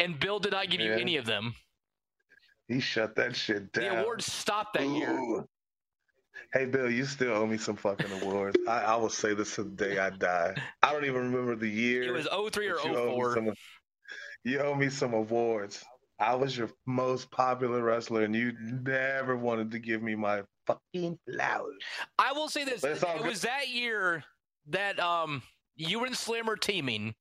[0.00, 1.54] and bill did not give you any of them
[2.68, 3.84] he shut that shit down.
[3.84, 5.44] The awards stopped that year.
[6.52, 8.56] Hey Bill, you still owe me some fucking awards.
[8.66, 10.54] I, I will say this to the day I die.
[10.82, 12.04] I don't even remember the year.
[12.04, 13.34] It was 03 or but you owe 04.
[13.34, 13.52] some-
[14.44, 15.84] You owe me some awards.
[16.20, 21.18] I was your most popular wrestler, and you never wanted to give me my fucking
[21.30, 21.76] flowers.
[22.18, 23.26] I will say this: But it's all it good.
[23.28, 24.24] was that year
[24.70, 25.42] that um
[25.76, 27.14] you and Slim were teaming,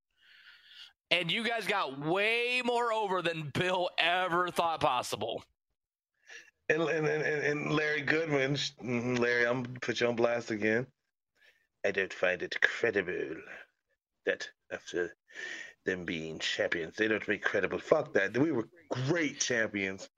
[1.12, 5.44] and you guys got way more over than Bill ever thought possible.
[6.70, 10.86] And and and, and Larry Goodman, mhm, Larry, I'm gonna put you on blast again.
[11.86, 13.36] I don't find it credible
[14.26, 15.16] that after
[15.86, 17.80] them being champions, they don't make credible.
[17.80, 18.38] Fuck that.
[18.38, 20.10] We were great champions,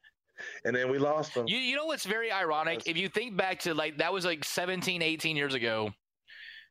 [0.66, 1.47] and then we lost them.
[1.47, 2.82] You you know what's very ironic?
[2.88, 5.91] If you think back to like that was like 17, 18 years ago,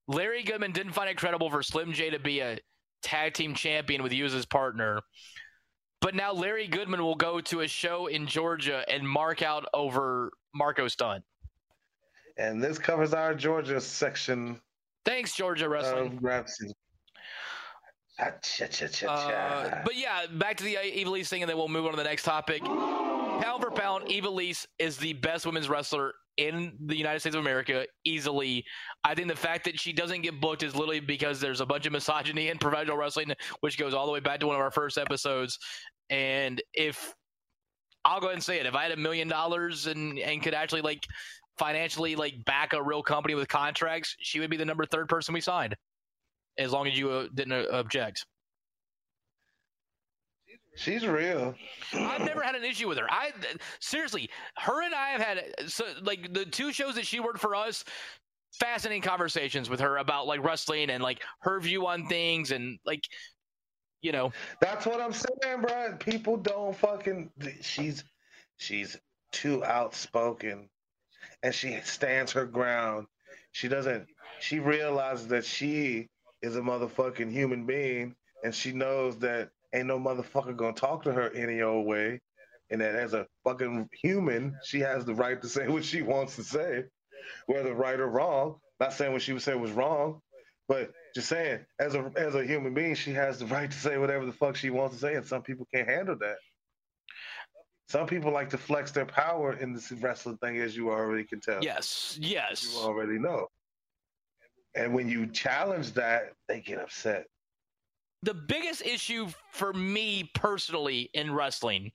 [0.09, 2.59] Larry Goodman didn't find it credible for Slim J to be a
[3.03, 5.01] tag team champion with you as his partner.
[6.01, 10.31] But now Larry Goodman will go to a show in Georgia and mark out over
[10.55, 11.25] Marco Stunt.
[12.37, 14.61] And this covers our Georgia section
[15.05, 16.19] Thanks, Georgia Wrestling.
[19.09, 21.97] Ah, Uh, but yeah, back to the Ivelisse thing, and then we'll move on to
[21.97, 22.63] the next topic.
[22.63, 27.85] Pound for pound, Ivelisse is the best women's wrestler in the United States of America,
[28.05, 28.65] easily.
[29.05, 31.85] I think the fact that she doesn't get booked is literally because there's a bunch
[31.85, 34.71] of misogyny in professional wrestling, which goes all the way back to one of our
[34.71, 35.59] first episodes.
[36.11, 37.15] And if
[38.05, 40.55] I'll go ahead and say it, if I had a million dollars and and could
[40.55, 41.05] actually like
[41.59, 45.35] financially like back a real company with contracts, she would be the number third person
[45.35, 45.75] we signed,
[46.57, 48.25] as long as you uh, didn't uh, object.
[50.79, 51.57] She's real.
[51.93, 53.11] I've never had an issue with her.
[53.11, 53.33] I
[53.81, 57.57] seriously, her and I have had so like the two shows that she worked for
[57.57, 57.85] us.
[58.61, 63.03] Fascinating conversations with her about like wrestling and like her view on things and like
[64.03, 65.97] you know That's what I'm saying, bro.
[65.99, 67.31] People don't fucking.
[67.61, 68.05] She's
[68.57, 68.97] she's
[69.33, 70.69] too outspoken,
[71.43, 73.09] and she stands her ground.
[73.51, 74.07] She doesn't.
[74.39, 76.07] She realizes that she
[76.41, 78.15] is a motherfucking human being,
[78.45, 82.21] and she knows that ain't no motherfucker gonna talk to her any old way,
[82.71, 86.37] and that as a fucking human, she has the right to say what she wants
[86.37, 86.85] to say,
[87.47, 88.57] whether right or wrong.
[88.81, 90.21] Not saying what she would say was wrong,
[90.69, 93.99] but just saying, as a as a human being, she has the right to say
[93.99, 96.37] whatever the fuck she wants to say, and some people can't handle that.
[97.89, 101.41] Some people like to flex their power in this wrestling thing, as you already can
[101.41, 101.63] tell.
[101.63, 102.71] yes yes.
[102.73, 103.49] you already know.
[104.75, 107.27] And when you challenge that, they get upset.
[108.23, 111.93] The biggest issue for me personally in wrestling,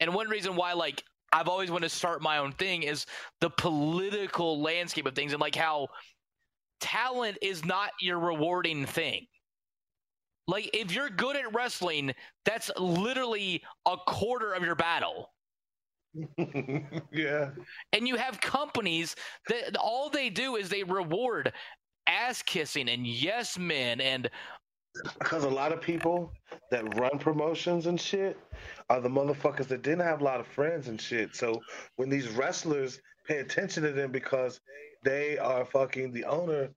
[0.00, 1.02] and one reason why like
[1.32, 3.06] I've always wanted to start my own thing is
[3.40, 5.88] the political landscape of things and like how
[6.80, 9.26] talent is not your rewarding thing.
[10.46, 15.30] Like if you're good at wrestling, that's literally a quarter of your battle.
[17.12, 17.50] yeah.
[17.92, 19.14] And you have companies
[19.48, 21.52] that all they do is they reward
[22.06, 24.30] ass kissing and yes men and
[25.18, 26.32] Because a lot of people
[26.70, 28.36] that run promotions and shit
[28.88, 31.36] are the motherfuckers that didn't have a lot of friends and shit.
[31.36, 31.60] So
[31.96, 34.60] when these wrestlers pay attention to them because
[35.04, 36.70] they are fucking the owner,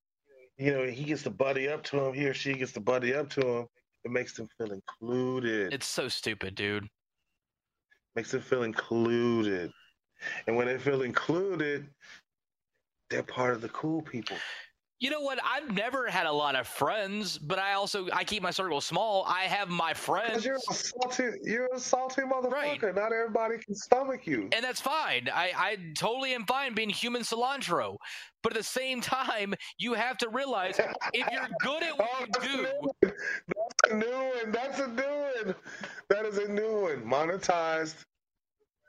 [0.57, 3.13] you know, he gets to buddy up to him, he or she gets to buddy
[3.15, 3.67] up to him,
[4.03, 5.73] it makes them feel included.
[5.73, 6.87] it's so stupid, dude.
[8.15, 9.71] makes them feel included.
[10.45, 11.87] And when they feel included,
[13.09, 14.37] they're part of the cool people.
[15.01, 15.39] You know what?
[15.43, 19.25] I've never had a lot of friends, but I also I keep my circle small.
[19.25, 22.51] I have my friends, you're a salty, you're a salty motherfucker.
[22.51, 22.95] Right.
[22.95, 24.47] Not everybody can stomach you.
[24.53, 25.27] and that's fine.
[25.33, 27.97] I I totally am fine being human cilantro,
[28.43, 30.79] but at the same time, you have to realize
[31.13, 33.11] if you're good at what Oh, you do, new.
[33.81, 34.51] That's a new one.
[34.51, 35.03] That's a new
[35.45, 35.55] one.
[36.09, 37.03] That is a new one.
[37.03, 37.95] Monetized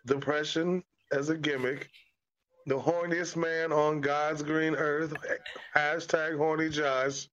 [0.05, 1.89] depression as a gimmick.
[2.67, 5.13] The horniest man on God's green earth.
[5.75, 7.29] Hashtag horny Josh.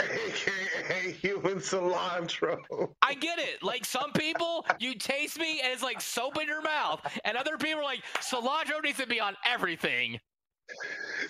[0.00, 2.58] AKA human cilantro.
[3.02, 3.62] I get it.
[3.62, 7.56] Like some people, you taste me and it's like soap in your mouth, and other
[7.56, 10.18] people are like cilantro needs to be on everything.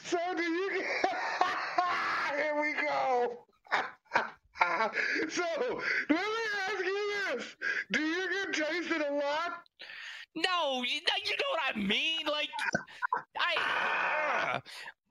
[0.04, 0.86] So do you get...
[2.36, 3.38] Here we go.
[5.28, 5.44] so
[6.08, 7.56] let me ask you this.
[7.92, 9.62] Do you get tasted a lot?
[10.37, 12.26] No, you, you know what I mean.
[12.26, 12.49] Like,
[13.39, 14.61] I.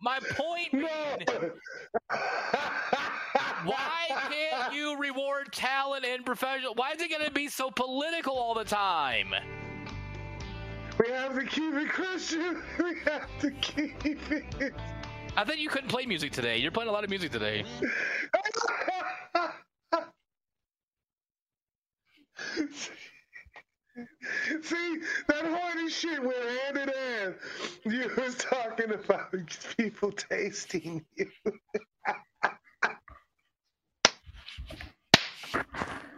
[0.01, 1.51] my point being, No.
[3.65, 6.73] why can't you reward talent and professional?
[6.75, 9.33] Why is it going to be so political all the time?
[10.99, 12.61] We have to keep it Christian.
[12.79, 14.73] We have to keep it.
[15.37, 16.57] I thought you couldn't play music today.
[16.57, 17.65] You're playing a lot of music today.
[24.61, 24.97] See,
[25.27, 27.35] that horny shit went hand in hand.
[27.85, 29.31] You was talking about
[29.77, 31.27] people tasting you.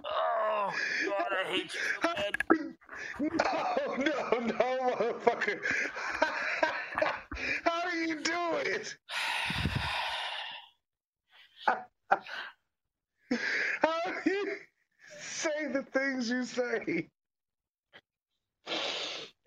[0.05, 0.73] Oh
[1.05, 1.79] God, I hate you.
[2.03, 2.77] Man.
[3.19, 5.59] No, no, no, motherfucker.
[7.63, 8.95] How do you do it?
[13.81, 14.55] How do you
[15.19, 17.09] say the things you say?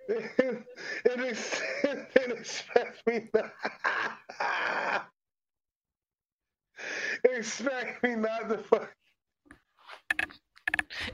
[0.09, 3.53] and, ex- and expect me not.
[7.25, 8.95] expect me not to fuck.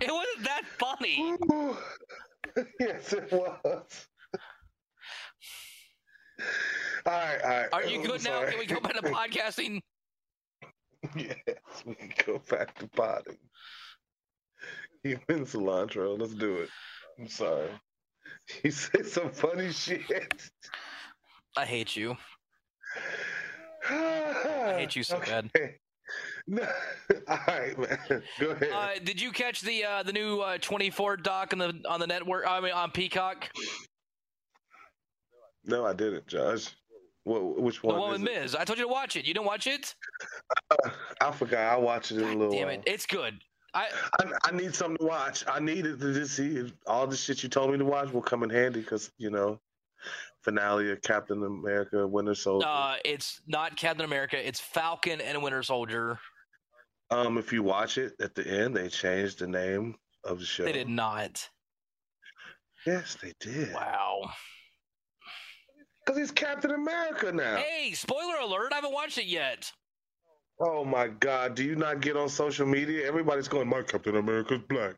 [0.00, 1.36] It wasn't that funny.
[2.80, 4.06] yes, it was.
[7.06, 7.68] All right, all right.
[7.72, 8.40] Are you I'm good now?
[8.40, 8.50] sorry.
[8.50, 9.80] Can we go back to podcasting?
[11.16, 11.36] yes,
[11.86, 13.38] we can go back to potting.
[15.02, 16.18] Human cilantro.
[16.18, 16.68] Let's do it.
[17.18, 17.70] I'm sorry.
[18.62, 20.50] You say some funny shit.
[21.56, 22.16] I hate you.
[23.88, 25.50] I hate you so bad.
[26.48, 26.66] No.
[27.28, 28.22] All right, man.
[28.40, 28.70] Go ahead.
[28.72, 32.06] Uh, did you catch the uh, the new uh, 24 doc on the on the
[32.08, 32.44] network?
[32.48, 33.48] I mean, on Peacock.
[35.64, 36.74] no, I didn't, Josh.
[37.24, 37.98] What, which The one?
[38.00, 38.40] one is with it?
[38.42, 38.54] Miz.
[38.54, 39.26] I told you to watch it.
[39.26, 39.94] You didn't watch it?
[41.20, 41.72] I forgot.
[41.72, 42.76] I watched it in a little Damn while.
[42.78, 42.82] it!
[42.86, 43.40] It's good.
[43.74, 45.44] I I, I need something to watch.
[45.46, 48.22] I needed to just see if all the shit you told me to watch will
[48.22, 49.60] come in handy because you know,
[50.42, 52.66] finale of Captain America: Winter Soldier.
[52.66, 54.44] uh, it's not Captain America.
[54.44, 56.18] It's Falcon and Winter Soldier.
[57.10, 59.94] Um, if you watch it at the end, they changed the name
[60.24, 60.64] of the show.
[60.64, 61.48] They did not.
[62.86, 63.74] Yes, they did.
[63.74, 64.30] Wow.
[66.10, 67.58] Because he's Captain America now.
[67.58, 68.72] Hey, spoiler alert!
[68.72, 69.70] I haven't watched it yet.
[70.58, 71.54] Oh my God!
[71.54, 73.06] Do you not get on social media?
[73.06, 74.96] Everybody's going, "My Captain America's black.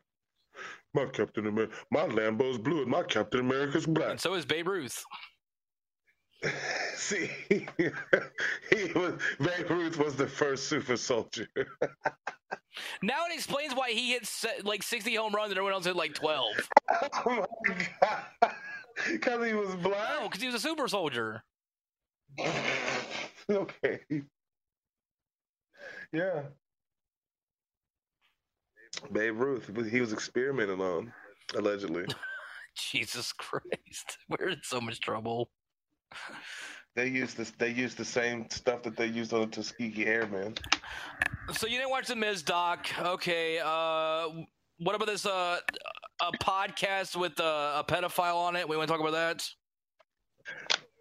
[0.95, 1.75] My Captain America.
[1.91, 5.05] My Lambo's blue, and my Captain America's black." And so is Babe Ruth.
[6.95, 7.59] See, he
[8.95, 11.47] was Babe Ruth was the first super soldier.
[13.03, 14.27] Now it explains why he hit
[14.63, 16.69] like 60 home runs and everyone else hit like 12.
[17.25, 18.55] oh my God!
[19.11, 20.23] Because he was No, black.
[20.23, 21.43] because he was a super soldier.
[23.49, 23.99] okay.
[26.11, 26.43] Yeah.
[29.11, 31.11] Babe Ruth, he was experimenting on,
[31.55, 32.05] allegedly.
[32.75, 34.17] Jesus Christ.
[34.29, 35.49] We're in so much trouble.
[36.95, 37.51] They used this.
[37.51, 40.55] They used the same stuff that they used on the Tuskegee Airmen.
[41.51, 42.87] So you didn't watch the Miz doc.
[42.99, 43.59] Okay.
[43.63, 44.29] Uh,
[44.83, 45.59] what about this uh,
[46.21, 48.67] a podcast with uh, a pedophile on it?
[48.67, 49.47] We want to talk about that?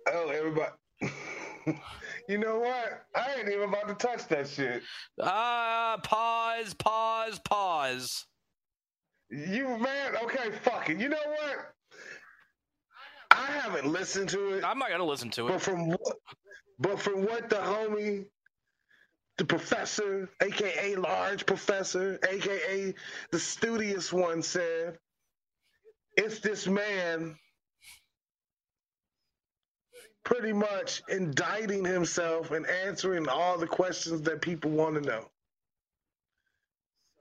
[0.08, 0.72] Oh, everybody.
[2.28, 3.04] you know what?
[3.14, 4.82] I ain't even about to touch that shit.
[5.20, 8.26] Uh, pause, pause, pause.
[9.30, 11.00] You man, okay, fuck it.
[11.00, 11.74] You know what?
[13.30, 15.52] I haven't listened to it, I'm not to listen to it.
[15.52, 16.16] but from what,
[16.78, 18.26] but from what the homie,
[19.42, 22.94] the professor, aka large professor, aka
[23.32, 24.96] the studious one said,
[26.16, 27.34] it's this man
[30.24, 35.24] pretty much indicting himself and answering all the questions that people want to know.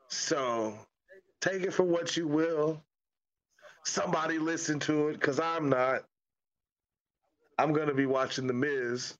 [0.10, 0.78] So
[1.42, 2.84] take it for what you will.
[3.84, 6.04] Somebody listen to it because I'm not.
[7.58, 9.16] I'm going to be watching The Miz.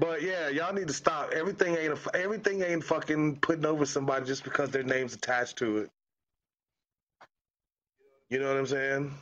[0.00, 1.32] But yeah, y'all need to stop.
[1.32, 5.78] Everything ain't a, everything ain't fucking putting over somebody just because their name's attached to
[5.78, 5.90] it.
[8.30, 9.14] You know what I'm saying?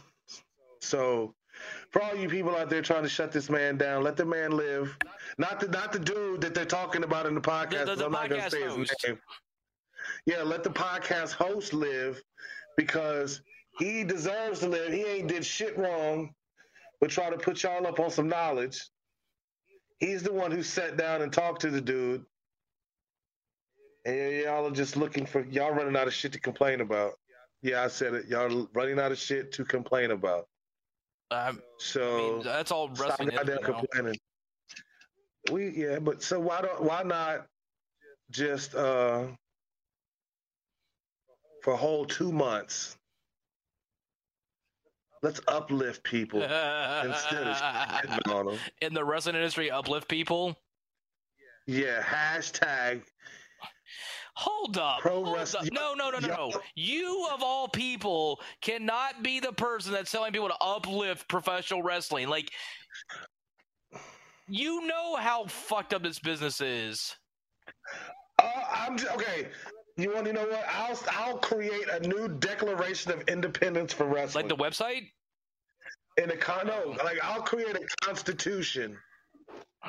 [0.81, 1.35] So,
[1.91, 4.51] for all you people out there trying to shut this man down, let the man
[4.53, 4.97] live.
[5.39, 7.71] Not the not the dude that they're talking about in the podcast.
[7.71, 8.95] The- the- 'cause I'm not gonna say his host.
[9.07, 9.19] name.
[10.27, 12.21] Yeah, let the podcast host live
[12.77, 13.41] because
[13.79, 14.93] he deserves to live.
[14.93, 16.35] He ain't did shit wrong,
[17.01, 18.81] but try to put y'all up on some knowledge.
[19.99, 22.27] He's the one who sat down and talked to the dude.
[24.05, 27.19] And y'all are just looking for y'all running out of shit to complain about.
[27.63, 28.27] Yeah, I said it.
[28.27, 30.49] Y'all running out of shit to complain about.
[31.31, 34.21] Um, I So mean, that's all wrestling is goddamn complaining.
[35.51, 37.49] We yeah, but so why don't why not
[38.31, 39.29] just uh
[41.63, 42.96] for a whole two months?
[45.27, 48.59] Let's uplift people instead of shitting on them.
[48.81, 50.57] in the wrestling industry, uplift people.
[51.67, 53.03] Yeah, hashtag
[54.37, 55.01] Hold up.
[55.01, 55.65] Pro hold wrest- up.
[55.73, 56.53] No, no, no, no, no.
[56.75, 62.29] You, of all people, cannot be the person that's telling people to uplift professional wrestling.
[62.29, 62.53] Like,
[64.47, 67.17] you know how fucked up this business is.
[68.39, 69.49] Uh, I'm just, okay.
[69.97, 70.67] You want to know what?
[70.71, 74.47] I'll I'll create a new Declaration of Independence for wrestling.
[74.47, 75.09] Like the website?
[76.17, 78.97] In a con no, like I'll create a constitution.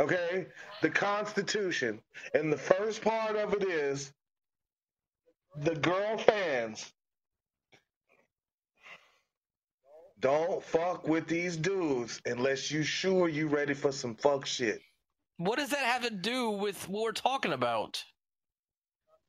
[0.00, 0.46] Okay,
[0.80, 2.00] the Constitution,
[2.34, 4.10] and the first part of it is
[5.60, 6.92] the girl fans
[10.18, 14.80] don't fuck with these dudes unless you sure you ready for some fuck shit.
[15.36, 18.02] What does that have to do with what we're talking about?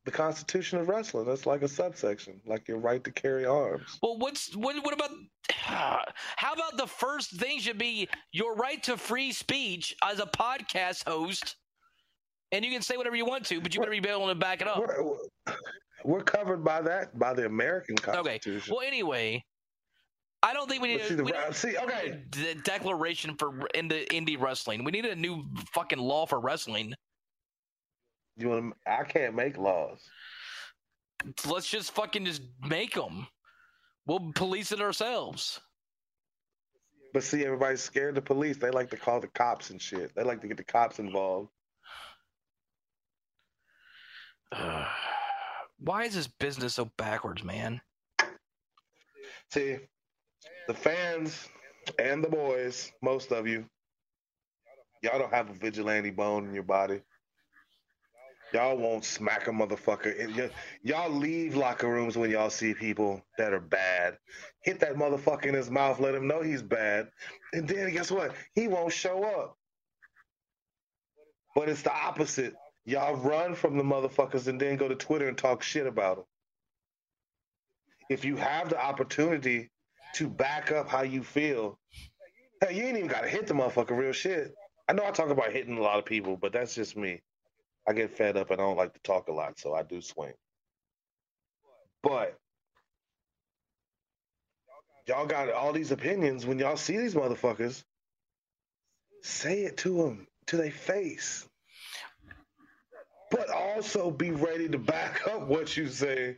[0.06, 4.00] The Constitution of Wrestling, that's like a subsection, like your right to carry arms.
[4.02, 4.76] Well, what's what?
[4.84, 5.12] What about?
[5.50, 11.08] How about the first thing should be your right to free speech as a podcast
[11.08, 11.56] host,
[12.52, 14.62] and you can say whatever you want to, but you better be able to back
[14.62, 14.80] it up.
[14.80, 15.16] We're,
[16.04, 18.58] we're covered by that, by the American Constitution.
[18.58, 18.72] Okay.
[18.72, 19.44] Well, anyway,
[20.44, 22.20] I don't think we need But see, a, the, we need see, okay,
[22.52, 24.84] a declaration for in the indie wrestling.
[24.84, 26.94] We need a new fucking law for wrestling.
[28.38, 28.74] You want?
[28.86, 30.00] to I can't make laws.
[31.48, 33.28] Let's just fucking just make them.
[34.06, 35.62] We'll police it ourselves.
[37.14, 38.58] But see, everybody's scared of the police.
[38.58, 40.14] They like to call the cops and shit.
[40.16, 41.50] They like to get the cops involved.
[44.52, 44.86] Uh,
[45.78, 47.80] why is this business so backwards, man?
[49.52, 49.78] See,
[50.68, 51.48] the fans
[52.00, 53.66] and the boys, most of you,
[55.04, 57.02] y'all don't have a vigilante bone in your body.
[58.54, 60.52] Y'all won't smack a motherfucker.
[60.84, 64.18] Y'all leave locker rooms when y'all see people that are bad.
[64.62, 67.10] Hit that motherfucker in his mouth, let him know he's bad.
[67.52, 68.36] And then guess what?
[68.54, 69.58] He won't show up.
[71.56, 72.54] But it's the opposite.
[72.86, 76.26] Y'all run from the motherfuckers and then go to Twitter and talk shit about them.
[78.10, 79.72] If you have the opportunity
[80.16, 81.80] to back up how you feel,
[82.62, 84.54] hell, you ain't even got to hit the motherfucker real shit.
[84.88, 87.22] I know I talk about hitting a lot of people, but that's just me.
[87.88, 90.02] I get fed up and I don't like to talk a lot, so I do
[90.02, 90.34] swing.
[92.02, 92.38] But
[95.08, 97.84] y'all got all these opinions when y'all see these motherfuckers.
[99.22, 101.48] Say it to them, to their face.
[103.32, 106.38] But also be ready to back up what you say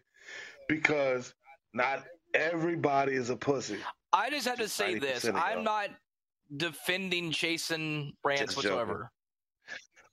[0.69, 1.33] because
[1.73, 3.77] not everybody is a pussy.
[4.13, 5.89] I just have to say this: I'm not
[6.55, 8.47] defending Jason joking.
[8.55, 9.11] whatsoever.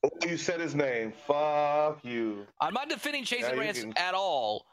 [0.05, 1.12] Oh, you said his name.
[1.26, 2.46] Fuck you.
[2.61, 4.66] I'm not defending you Rants can- at all.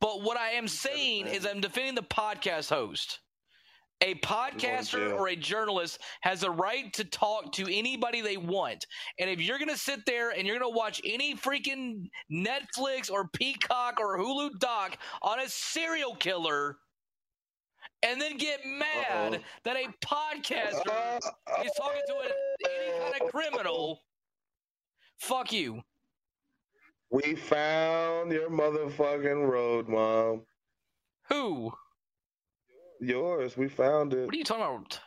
[0.00, 1.46] But what I am saying is.
[1.46, 3.20] I'm defending the podcast host.
[4.00, 8.86] A podcaster or a journalist has a right to talk to anybody they want.
[9.18, 13.10] And if you're going to sit there and you're going to watch any freaking Netflix
[13.10, 16.76] or Peacock or Hulu doc on a serial killer
[18.04, 19.38] and then get mad Uh-oh.
[19.64, 22.30] that a podcaster Uh, is talking to an,
[22.70, 24.00] any kind of criminal,
[25.18, 25.82] fuck you.
[27.10, 30.42] We found your motherfucking road, mom.
[31.28, 31.72] Who?
[33.00, 33.56] Yours.
[33.56, 34.26] We found it.
[34.26, 35.00] What are you talking about?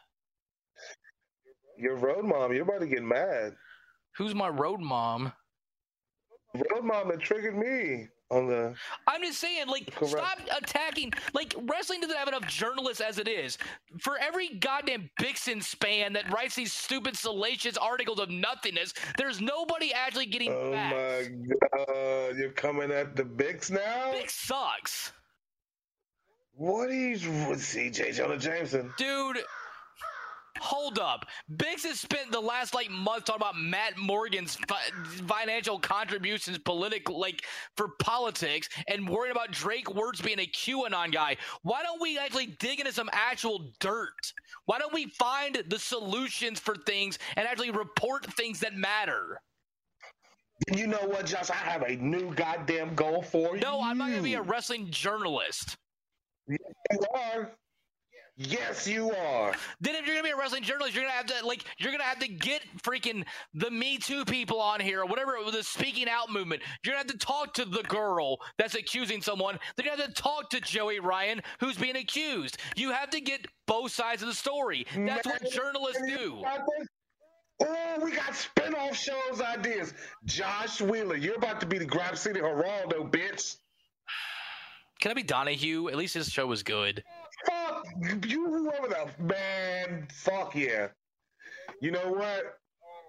[1.77, 2.53] Your road mom.
[2.53, 3.53] You're about to get mad.
[4.17, 5.31] Who's my road mom?
[6.55, 8.75] Road mom that triggered me on the.
[9.07, 11.11] I'm just saying, like, stop attacking.
[11.33, 13.57] Like, wrestling doesn't have enough journalists as it is.
[14.01, 20.25] For every goddamn Bixenspan that writes these stupid, salacious articles of nothingness, there's nobody actually
[20.27, 21.29] getting Oh facts.
[21.29, 22.37] my god!
[22.37, 24.13] You're coming at the Bix now.
[24.13, 25.13] Bix sucks,
[26.53, 27.17] What you?
[27.19, 28.93] CJ Jonah Jameson.
[28.97, 29.39] dude.
[30.61, 31.25] Hold up.
[31.57, 34.91] Biggs has spent the last like month talking about Matt Morgan's fi-
[35.27, 37.43] financial contributions, political, like
[37.75, 41.37] for politics, and worrying about Drake Wuertz being a QAnon guy.
[41.63, 44.33] Why don't we actually dig into some actual dirt?
[44.65, 49.41] Why don't we find the solutions for things and actually report things that matter?
[50.71, 51.49] You know what, Josh?
[51.49, 53.61] I have a new goddamn goal for you.
[53.61, 55.75] No, I'm not going to be a wrestling journalist.
[56.47, 56.57] You
[57.15, 57.49] are.
[58.43, 59.53] Yes, you are.
[59.81, 62.03] Then if you're gonna be a wrestling journalist, you're gonna have to like you're gonna
[62.03, 63.23] have to get freaking
[63.53, 66.61] the Me Too people on here or whatever the speaking out movement.
[66.83, 69.59] You're gonna have to talk to the girl that's accusing someone.
[69.75, 72.57] Then you have to talk to Joey Ryan who's being accused.
[72.75, 74.87] You have to get both sides of the story.
[74.95, 76.43] That's what journalists do.
[77.63, 79.93] Oh, we got spin-off shows ideas.
[80.25, 83.57] Josh Wheeler, you're about to be the Grab City Geraldo, bitch.
[84.99, 85.87] Can I be Donahue?
[85.89, 87.03] At least his show was good.
[87.45, 87.85] Fuck
[88.27, 90.07] you, whoever the man.
[90.11, 90.87] Fuck yeah.
[91.79, 92.57] You know what?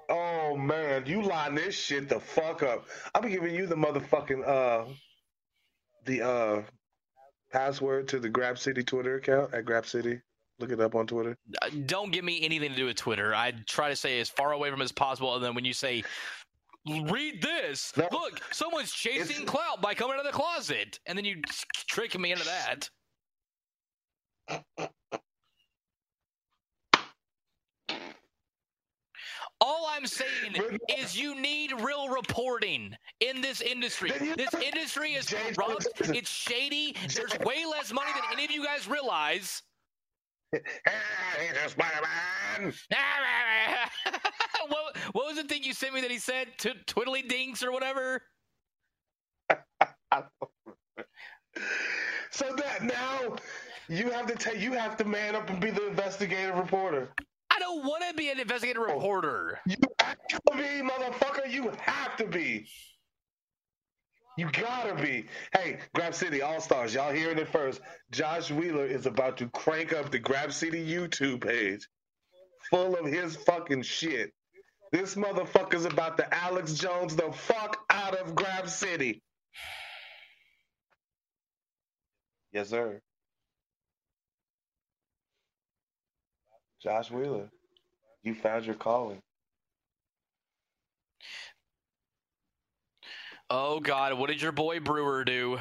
[0.09, 2.87] Oh man, you line this shit the fuck up.
[3.15, 4.85] I'm giving you the motherfucking uh
[6.05, 6.63] the uh
[7.51, 10.21] password to the Grab City Twitter account at Grab City.
[10.59, 11.37] Look it up on Twitter.
[11.61, 13.35] Uh, Don't give me anything to do with Twitter.
[13.35, 15.73] I try to stay as far away from it as possible, and then when you
[15.73, 16.05] say
[16.87, 17.93] read this.
[17.97, 18.09] No.
[18.11, 21.41] Look, someone's chasing clout by coming out of the closet, and then you
[21.89, 22.89] trick me into that.
[29.61, 30.57] All I'm saying
[30.99, 34.11] is you need real reporting in this industry.
[34.11, 35.87] This industry is corrupt.
[36.01, 36.97] It's shady.
[37.15, 39.63] There's way less money than any of you guys realize.
[40.53, 40.61] Hey,
[41.41, 42.73] he's a Spider-Man.
[44.69, 46.49] what, what was the thing you sent me that he said?
[46.59, 48.21] T- twiddly dinks or whatever?
[52.31, 53.37] So that now
[53.93, 57.13] you have to take you have to man up and be the investigative reporter.
[57.51, 58.95] I don't want to be an investigative Oh.
[58.95, 59.61] reporter.
[59.67, 61.51] You have to be, motherfucker.
[61.51, 62.67] You have to be.
[64.39, 65.27] You gotta be.
[65.53, 67.83] Hey, Grab City All Stars, y'all hearing it first.
[68.11, 71.87] Josh Wheeler is about to crank up the Grab City YouTube page
[72.71, 74.33] full of his fucking shit.
[74.91, 79.23] This motherfucker's about to Alex Jones the fuck out of Grab City.
[82.53, 83.01] Yes, sir.
[86.83, 87.49] Josh Wheeler,
[88.25, 89.23] you found your calling.
[93.49, 95.59] Oh God, what did your boy Brewer do?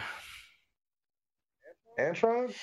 [2.00, 2.54] Antron?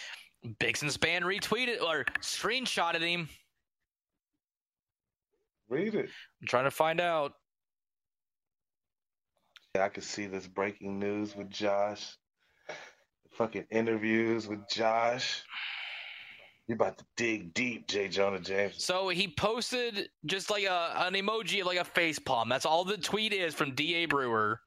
[0.58, 3.28] Bixenspan retweeted or screenshotted him.
[5.68, 6.08] Read it.
[6.40, 7.34] I'm trying to find out.
[9.74, 12.16] Yeah, I could see this breaking news with Josh.
[13.32, 15.44] Fucking interviews with Josh.
[16.68, 18.08] You about to dig deep, J.
[18.08, 18.84] Jonah James.
[18.84, 22.50] So he posted just like a an emoji of like a face palm.
[22.50, 24.60] That's all the tweet is from Da Brewer.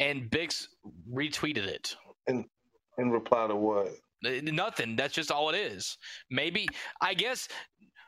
[0.00, 0.66] And Bix
[1.10, 1.96] retweeted it.
[2.26, 2.44] And
[2.98, 3.88] in reply to what?
[4.22, 4.96] Nothing.
[4.96, 5.96] That's just all it is.
[6.30, 6.68] Maybe
[7.00, 7.48] I guess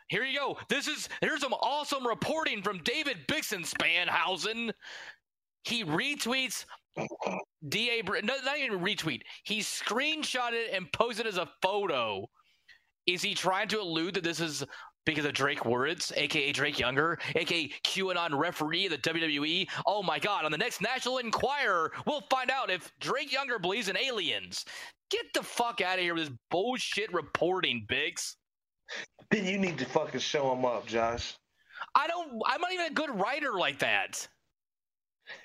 [0.09, 0.59] here you go.
[0.69, 4.73] This is here's some awesome reporting from David Bixen Spanhausen.
[5.65, 6.67] He retweets
[7.67, 9.23] Da Bre- no, not even retweet.
[9.45, 12.29] He screenshot it and posted it as a photo.
[13.07, 14.65] Is he trying to allude that this is
[15.05, 19.69] because of Drake Wuertz, aka Drake Younger, aka QAnon referee of the WWE?
[19.87, 23.89] Oh my god, on the next National Enquirer, we'll find out if Drake Younger believes
[23.89, 24.65] in aliens.
[25.11, 28.37] Get the fuck out of here with this bullshit reporting, Biggs.
[29.31, 31.37] Then you need to fucking show him up, Josh.
[31.95, 34.27] I don't I'm not even a good writer like that.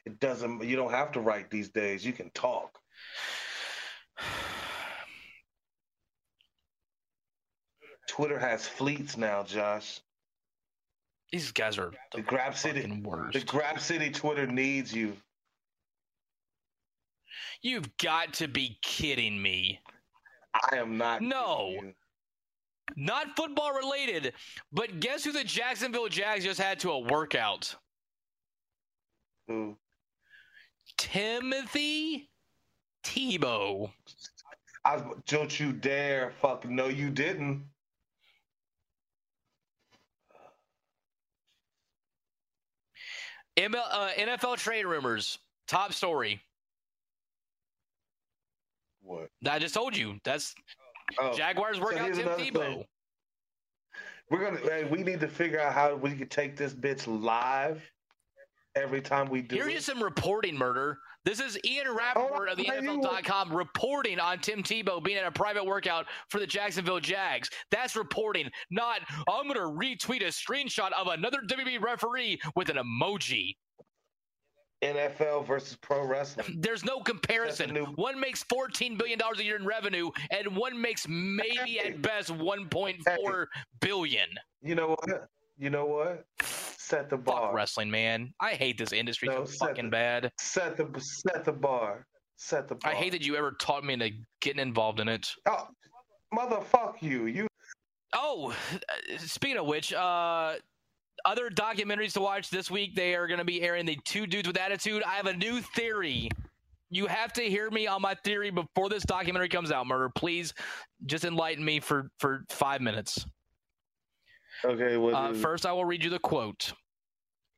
[0.06, 0.64] It doesn't.
[0.64, 2.06] You don't have to write these days.
[2.06, 2.78] You can talk.
[8.08, 10.02] Twitter has fleets now, Josh.
[11.32, 13.38] These guys are The the Grab City, worst.
[13.38, 15.14] the Grab City Twitter needs you.
[17.62, 19.82] You've got to be kidding me.
[20.72, 21.22] I am not.
[21.22, 21.76] No.
[22.96, 24.34] Not football related,
[24.72, 27.76] but guess who the Jacksonville Jags just had to a workout?
[29.48, 29.78] Who?
[30.98, 32.30] Timothy
[33.04, 33.92] Tebow.
[34.86, 37.66] I don't you dare fuck no you didn't.
[43.58, 45.40] ML, uh, NFL trade rumors.
[45.68, 46.40] Top story.
[49.02, 49.30] What?
[49.50, 50.20] I just told you.
[50.24, 50.54] That's
[51.20, 52.54] Oh, Jaguars work so Tim Tebow.
[52.60, 52.86] thing.
[54.30, 57.82] we're gonna hey, we need to figure out how we can take this bitch live
[58.76, 59.76] every time we do Here's it.
[59.76, 61.00] just some reporting murder.
[61.28, 65.26] This is Ian Rapoport of the oh, you- NFL.com reporting on Tim Tebow being at
[65.26, 67.50] a private workout for the Jacksonville Jags.
[67.70, 72.78] That's reporting, not I'm going to retweet a screenshot of another WWE referee with an
[72.78, 73.58] emoji.
[74.82, 76.60] NFL versus pro wrestling.
[76.62, 77.74] There's no comparison.
[77.74, 82.30] New- One makes $14 billion a year in revenue, and one makes maybe at best
[82.30, 83.46] 1.4
[83.82, 84.30] billion.
[84.62, 85.28] You know what?
[85.58, 86.26] You know what?
[86.88, 87.54] Set the Fuck bar.
[87.54, 88.34] wrestling, man.
[88.40, 90.32] I hate this industry No, so fucking the- bad.
[90.40, 92.06] Set the set the bar.
[92.38, 92.92] Set the bar.
[92.92, 95.30] I hate that you ever taught me into getting involved in it.
[95.48, 95.68] Oh,
[96.34, 97.26] motherfuck you.
[97.26, 97.48] You
[98.14, 98.56] Oh,
[99.18, 100.54] speaking of which, uh,
[101.26, 102.96] other documentaries to watch this week.
[102.96, 105.04] They are going to be airing the Two Dudes with Attitude.
[105.04, 106.30] I have a new theory.
[106.90, 109.88] You have to hear me on my theory before this documentary comes out.
[109.88, 110.54] Murder, please,
[111.06, 113.26] just enlighten me for for five minutes.
[114.66, 114.96] Okay?
[114.96, 116.74] Uh, first, I will read you the quote.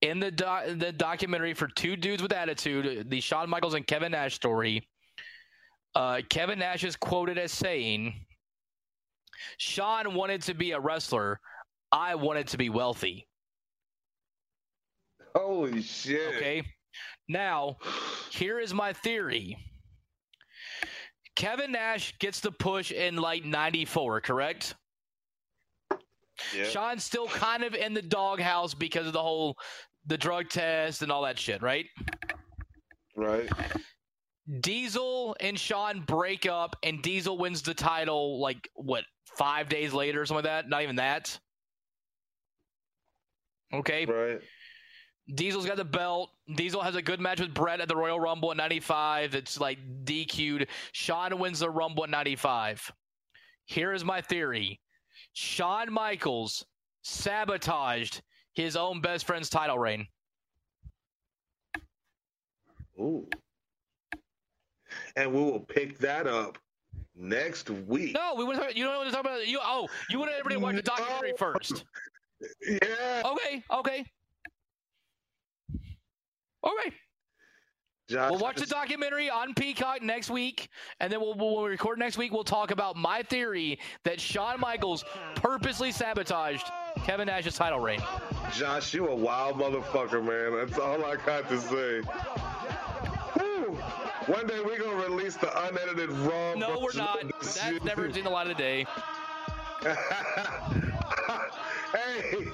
[0.01, 4.13] In the do- the documentary for Two Dudes with Attitude, the Shawn Michaels and Kevin
[4.13, 4.88] Nash story,
[5.95, 8.26] uh, Kevin Nash is quoted as saying,
[9.57, 11.41] "Shawn wanted to be a wrestler.
[11.91, 13.27] I wanted to be wealthy."
[15.35, 16.35] Holy shit.
[16.35, 16.63] Okay.
[17.27, 17.77] Now,
[18.31, 19.57] here is my theory.
[21.35, 24.76] Kevin Nash gets the push in like 94, correct?
[26.55, 26.63] Yeah.
[26.65, 29.57] Shawn's still kind of in the doghouse because of the whole
[30.05, 31.85] the drug test and all that shit, right?
[33.15, 33.49] Right.
[34.61, 39.03] Diesel and Sean break up and Diesel wins the title like what,
[39.37, 40.69] 5 days later or something like that?
[40.69, 41.37] Not even that.
[43.73, 44.05] Okay.
[44.05, 44.41] Right.
[45.35, 46.31] Diesel's got the belt.
[46.55, 49.35] Diesel has a good match with Bret at the Royal Rumble at 95.
[49.35, 50.67] It's like DQ'd.
[50.93, 52.91] Shawn wins the Rumble at 95.
[53.65, 54.79] Here is my theory
[55.34, 56.65] Shawn Michaels
[57.01, 58.22] sabotaged
[58.53, 60.07] his own best friend's title reign.
[62.99, 63.27] Ooh.
[65.15, 66.57] And we will pick that up
[67.15, 68.14] next week.
[68.14, 68.76] No, we want to.
[68.76, 69.60] You don't want to talk about you.
[69.61, 71.38] Oh, you want everybody to watch the documentary No.
[71.38, 71.85] first.
[72.65, 73.22] Yeah.
[73.26, 74.06] Okay, okay,
[76.64, 76.95] okay.
[78.10, 80.69] Josh, We'll watch the documentary on Peacock next week,
[80.99, 82.31] and then we'll, we'll when we record next week.
[82.31, 85.06] We'll talk about my theory that Shawn Michaels
[85.36, 86.65] purposely sabotaged
[87.06, 88.02] Kevin Nash's title reign.
[88.52, 90.65] Josh, you a wild motherfucker, man.
[90.65, 92.02] That's all I got to say.
[93.38, 93.76] Whew.
[94.26, 96.56] One day we're gonna release the unedited raw.
[96.56, 97.19] No, we're not.
[97.41, 98.88] That's never seen the light of day.
[101.94, 102.48] hey,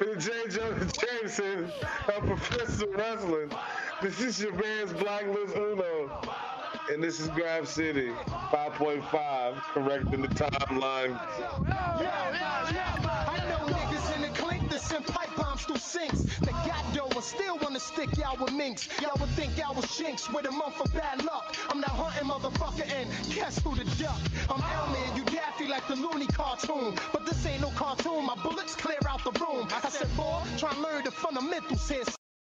[0.00, 0.30] am J.
[0.48, 1.72] Jonah Jameson
[2.08, 3.50] of Professional Wrestling.
[4.02, 6.10] This is your man's Blacklist Uno.
[6.90, 8.10] And this is Grab City
[8.50, 11.18] 5.5, correcting the timeline.
[14.68, 16.24] I in the send pipe bombs through sinks.
[16.40, 18.88] The got dough and still wanna stick y'all with minks.
[19.00, 21.56] Y'all would think y'all was shinks with a month for bad luck.
[21.70, 24.18] I'm not hunting motherfucker and guess who the duck?
[24.50, 26.94] I'm Elmer, you daffy like the loony cartoon.
[27.12, 29.68] But this ain't no cartoon, my bullets clear out the room.
[29.70, 32.04] I said, boy, try and learn the fundamentals here.